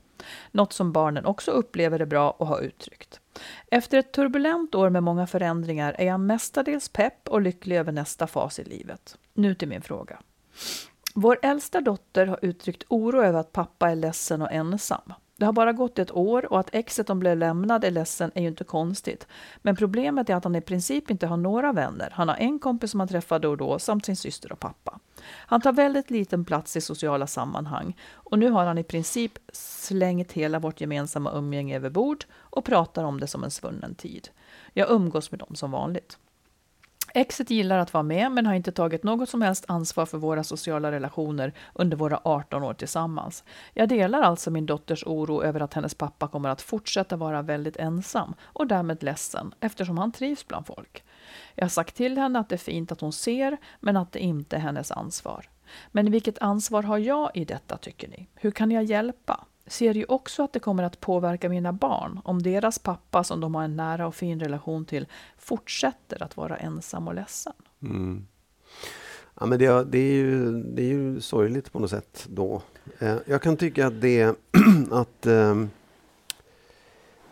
[0.50, 3.20] Något som barnen också upplever är bra och har uttryckt.
[3.70, 8.26] Efter ett turbulent år med många förändringar är jag mestadels pepp och lycklig över nästa
[8.26, 9.16] fas i livet.
[9.34, 10.18] Nu till min fråga.
[11.18, 15.12] Vår äldsta dotter har uttryckt oro över att pappa är ledsen och ensam.
[15.36, 18.42] Det har bara gått ett år och att exet de blev lämnad är ledsen är
[18.42, 19.26] ju inte konstigt.
[19.56, 22.10] Men problemet är att han i princip inte har några vänner.
[22.12, 24.98] Han har en kompis som han träffar då och då samt sin syster och pappa.
[25.24, 30.32] Han tar väldigt liten plats i sociala sammanhang och nu har han i princip slängt
[30.32, 34.28] hela vårt gemensamma umgänge över bord och pratar om det som en svunnen tid.
[34.72, 36.18] Jag umgås med dem som vanligt.
[37.16, 40.44] Exet gillar att vara med men har inte tagit något som helst ansvar för våra
[40.44, 43.44] sociala relationer under våra 18 år tillsammans.
[43.74, 47.76] Jag delar alltså min dotters oro över att hennes pappa kommer att fortsätta vara väldigt
[47.76, 51.04] ensam och därmed ledsen eftersom han trivs bland folk.
[51.54, 54.20] Jag har sagt till henne att det är fint att hon ser men att det
[54.20, 55.48] inte är hennes ansvar.
[55.92, 58.28] Men vilket ansvar har jag i detta tycker ni?
[58.34, 59.44] Hur kan jag hjälpa?
[59.66, 63.54] Ser ju också att det kommer att påverka mina barn om deras pappa som de
[63.54, 65.06] har en nära och fin relation till
[65.38, 67.52] fortsätter att vara ensam och ledsen.
[67.82, 68.26] Mm.
[69.40, 72.62] Ja, men det, det, är ju, det är ju sorgligt på något sätt då.
[72.98, 74.36] Eh, jag kan tycka att det
[74.90, 75.54] att eh,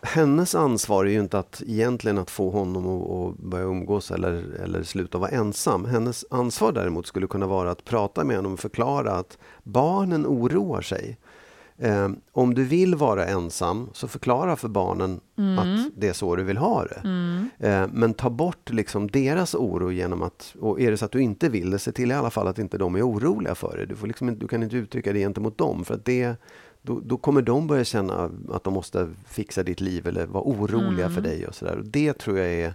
[0.02, 4.60] hennes ansvar är ju inte att egentligen att få honom att, att börja umgås eller,
[4.64, 5.84] eller sluta vara ensam.
[5.84, 10.80] Hennes ansvar däremot skulle kunna vara att prata med honom och förklara att barnen oroar
[10.80, 11.18] sig.
[11.78, 15.20] Eh, om du vill vara ensam så förklara för barnen
[15.58, 17.00] att det är så du vill ha det.
[17.58, 21.20] Eh, men ta bort liksom deras oro genom att, och är det så att du
[21.20, 23.86] inte vill det, se till i alla fall att inte de är oroliga för det.
[23.86, 26.36] Du, får liksom, du kan inte uttrycka det gentemot dem för att det,
[26.82, 31.10] då, då kommer de börja känna att de måste fixa ditt liv eller vara oroliga
[31.10, 31.78] för dig och sådär.
[31.78, 32.74] Och Det tror jag är,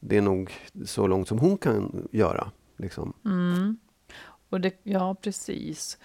[0.00, 0.52] det är nog
[0.84, 2.50] så långt som hon kan göra.
[2.76, 3.12] Liksom.
[4.50, 5.98] Och det, ja, precis.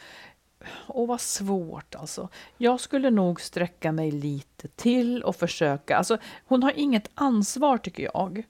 [0.87, 2.29] Och vad svårt alltså.
[2.57, 5.97] Jag skulle nog sträcka mig lite till och försöka.
[5.97, 8.43] Alltså, hon har inget ansvar tycker jag.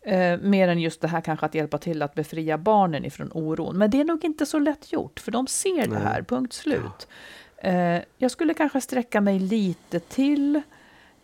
[0.00, 3.78] Eh, mer än just det här kanske att hjälpa till att befria barnen ifrån oron.
[3.78, 7.08] Men det är nog inte så lätt gjort för de ser det här, punkt slut.
[7.56, 10.62] Eh, jag skulle kanske sträcka mig lite till.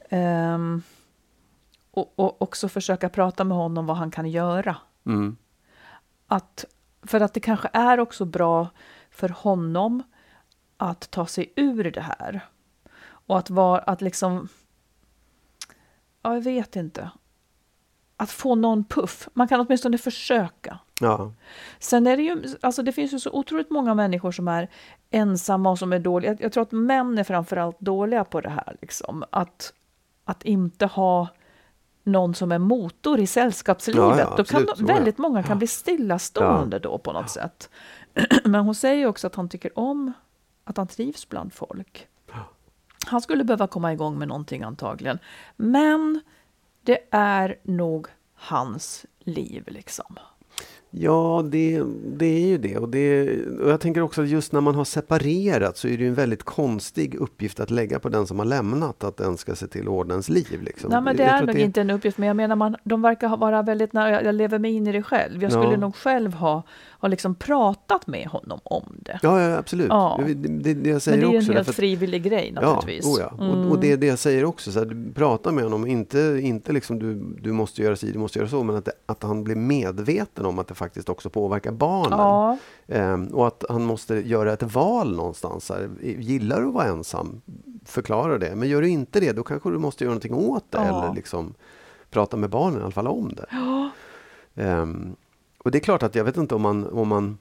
[0.08, 0.82] ehm,
[1.90, 4.76] och, och också försöka prata med honom vad han kan göra.
[5.06, 5.36] Mm.
[6.26, 6.64] Att,
[7.02, 8.68] för att det kanske är också bra
[9.10, 10.02] för honom
[10.78, 12.48] att ta sig ur det här.
[13.08, 14.48] Och att vara, att liksom,
[16.22, 17.10] ja, jag vet inte.
[18.16, 19.28] Att få någon puff.
[19.32, 20.78] Man kan åtminstone försöka.
[21.00, 21.32] Ja.
[21.78, 24.70] Sen är det ju, alltså det finns ju så otroligt många människor som är
[25.10, 26.30] ensamma och som är dåliga.
[26.30, 28.76] Jag, jag tror att män är framförallt dåliga på det här.
[28.80, 29.24] Liksom.
[29.30, 29.72] Att,
[30.24, 31.28] att inte ha
[32.04, 34.02] någon som är motor i sällskapslivet.
[34.02, 34.86] Ja, ja, då kan de, ja.
[34.86, 37.70] väldigt många kan bli stillastående då på något sätt.
[38.44, 40.12] Men hon säger också att han tycker om
[40.68, 42.06] att han trivs bland folk.
[43.06, 45.18] Han skulle behöva komma igång med någonting antagligen.
[45.56, 46.20] Men
[46.82, 50.16] det är nog hans liv liksom.
[50.90, 51.82] Ja, det,
[52.16, 52.78] det är ju det.
[52.78, 53.30] Och, det.
[53.46, 56.14] och jag tänker också att just när man har separerat så är det ju en
[56.14, 59.82] väldigt konstig uppgift att lägga på den som har lämnat att den ska se till
[59.82, 60.62] att ordna ens liv.
[60.62, 60.90] Liksom.
[60.90, 63.02] Nej, men det Jag är nog det- inte en uppgift, men jag menar man, de
[63.02, 65.42] verkar vara väldigt nära, jag- jag lever mig in i det själv.
[65.42, 65.76] Jag skulle Ja.
[65.76, 66.62] nog själv ha,
[66.98, 69.18] ha liksom pratat med honom om det.
[69.22, 69.88] Ja, ja absolut.
[69.88, 70.20] Ja.
[70.26, 71.52] Det, det, det jag men säger det är ju en också.
[71.52, 73.04] helt frivillig grej naturligtvis.
[73.04, 73.44] Ja, oh ja.
[73.44, 73.66] Mm.
[73.66, 74.72] Och, och det är det jag säger också.
[74.72, 78.18] Så här, du prata med honom, inte, inte liksom du, du måste göra si, du
[78.18, 81.30] måste göra så, men att, det, att han blir medveten om att det faktiskt också
[81.30, 82.18] påverkar barnen.
[82.18, 85.70] Ja, Ehm, och att han måste göra ett val någonstans.
[85.70, 85.90] Här.
[86.02, 87.40] Gillar du att vara ensam?
[87.84, 88.54] förklarar det.
[88.54, 90.78] Men gör du inte det, då kanske du måste göra någonting åt det.
[90.78, 91.54] Eller liksom
[92.10, 93.46] prata med barnen i alla fall om det.
[94.62, 95.16] Ehm,
[95.68, 97.38] och det är klart att jag vet inte om man, om man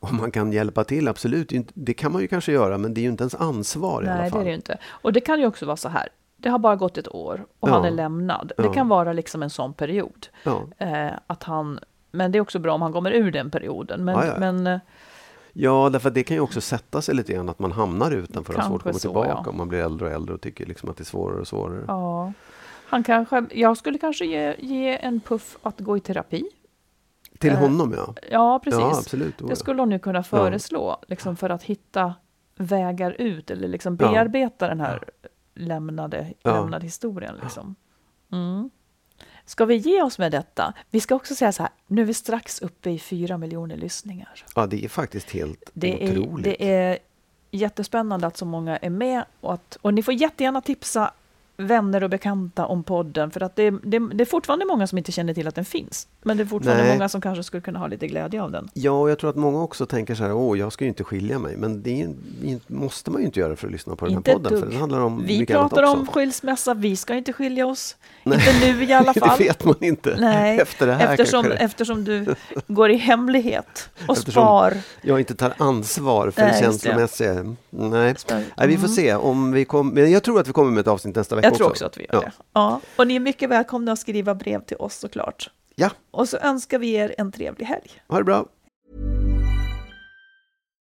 [0.00, 1.52] om man kan hjälpa till, absolut.
[1.74, 4.14] Det kan man ju kanske göra, men det är ju inte ens ansvar i alla
[4.16, 4.40] Nej, det fall.
[4.40, 4.78] är det inte.
[4.86, 6.08] Och det kan ju också vara så här.
[6.36, 7.72] Det har bara gått ett år och Ja.
[7.72, 8.52] han är lämnad.
[8.56, 8.72] Det Ja.
[8.72, 10.26] kan vara liksom en sån period.
[10.44, 10.62] Ja.
[10.78, 11.78] Eh, att han,
[12.10, 14.04] men det är också bra om han kommer ur den perioden.
[14.04, 14.78] Men, men eh,
[15.52, 18.54] Ja, därför att det kan ju också sätta sig lite grann att man hamnar utanför
[18.54, 19.50] och har svårt att komma tillbaka ja.
[19.50, 21.84] om man blir äldre och äldre och tycker liksom att det är svårare och svårare.
[21.88, 22.32] ja,
[22.88, 26.44] han kanske, jag skulle kanske ge, ge en puff att gå i terapi.
[27.38, 28.14] Till Eh, honom ja.
[28.30, 28.80] Ja, precis.
[28.80, 29.40] Ja, absolut.
[29.42, 29.56] Oh, Det ja.
[29.56, 32.14] skulle hon nu kunna föreslå, liksom för att hitta
[32.56, 35.04] vägar ut eller liksom bearbeta den här
[35.54, 36.54] lämnade, Ja.
[36.60, 37.34] lämnade historien.
[37.42, 37.74] Liksom.
[38.32, 38.70] Mm.
[39.44, 40.74] Ska vi ge oss med detta?
[40.90, 44.44] Vi ska också säga så här, nu är vi strax uppe i fyra miljoner lyssningar.
[44.54, 46.44] Ja, det är faktiskt helt Det är, otroligt.
[46.44, 46.98] det är
[47.50, 51.10] jättespännande att så många är med och, att, och ni får jättegärna tipsa
[51.56, 55.12] vänner och bekanta om podden för att det, det, det är fortfarande många som inte
[55.12, 56.08] känner till att den finns.
[56.22, 56.92] Men det är fortfarande Nej.
[56.92, 58.68] många som kanske skulle kunna ha lite glädje av den.
[58.74, 61.04] Ja, och jag tror att många också tänker så här, åh, jag ska ju inte
[61.04, 61.56] skilja mig.
[61.56, 62.14] Men det är,
[62.66, 64.60] måste man ju inte göra för att lyssna på den Inte här ett podden.
[64.60, 67.96] För den handlar om Vi pratar om skilsmässa, vi ska inte skilja oss.
[68.22, 68.38] Nej.
[68.38, 69.38] Inte nu i alla fall.
[69.38, 70.16] det vet man inte.
[70.20, 72.34] Nej, Efter det här eftersom, kanske eftersom du
[72.66, 74.74] går i hemlighet och Eftersom- spar.
[75.02, 77.34] jag inte tar ansvar för Nej, det känslomässiga.
[77.70, 78.14] Nej.
[78.56, 78.88] Nej, vi får Mm.
[78.96, 79.92] se om vi kommer.
[79.92, 81.96] Men jag tror att vi kommer med ett avsnitt nästa vecka Jag tror också att
[81.96, 82.20] vi gör Ja.
[82.20, 82.32] det.
[82.52, 82.80] Ja.
[82.96, 85.50] Och ni är mycket välkomna att skriva brev till oss såklart.
[85.74, 87.90] Ja, Och så önskar vi er en trevlig helg.
[88.08, 88.46] ha det bra.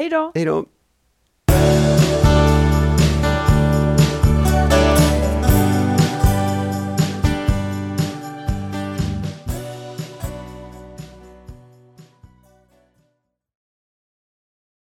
[0.00, 0.32] Hej då!
[0.34, 0.64] Hej då!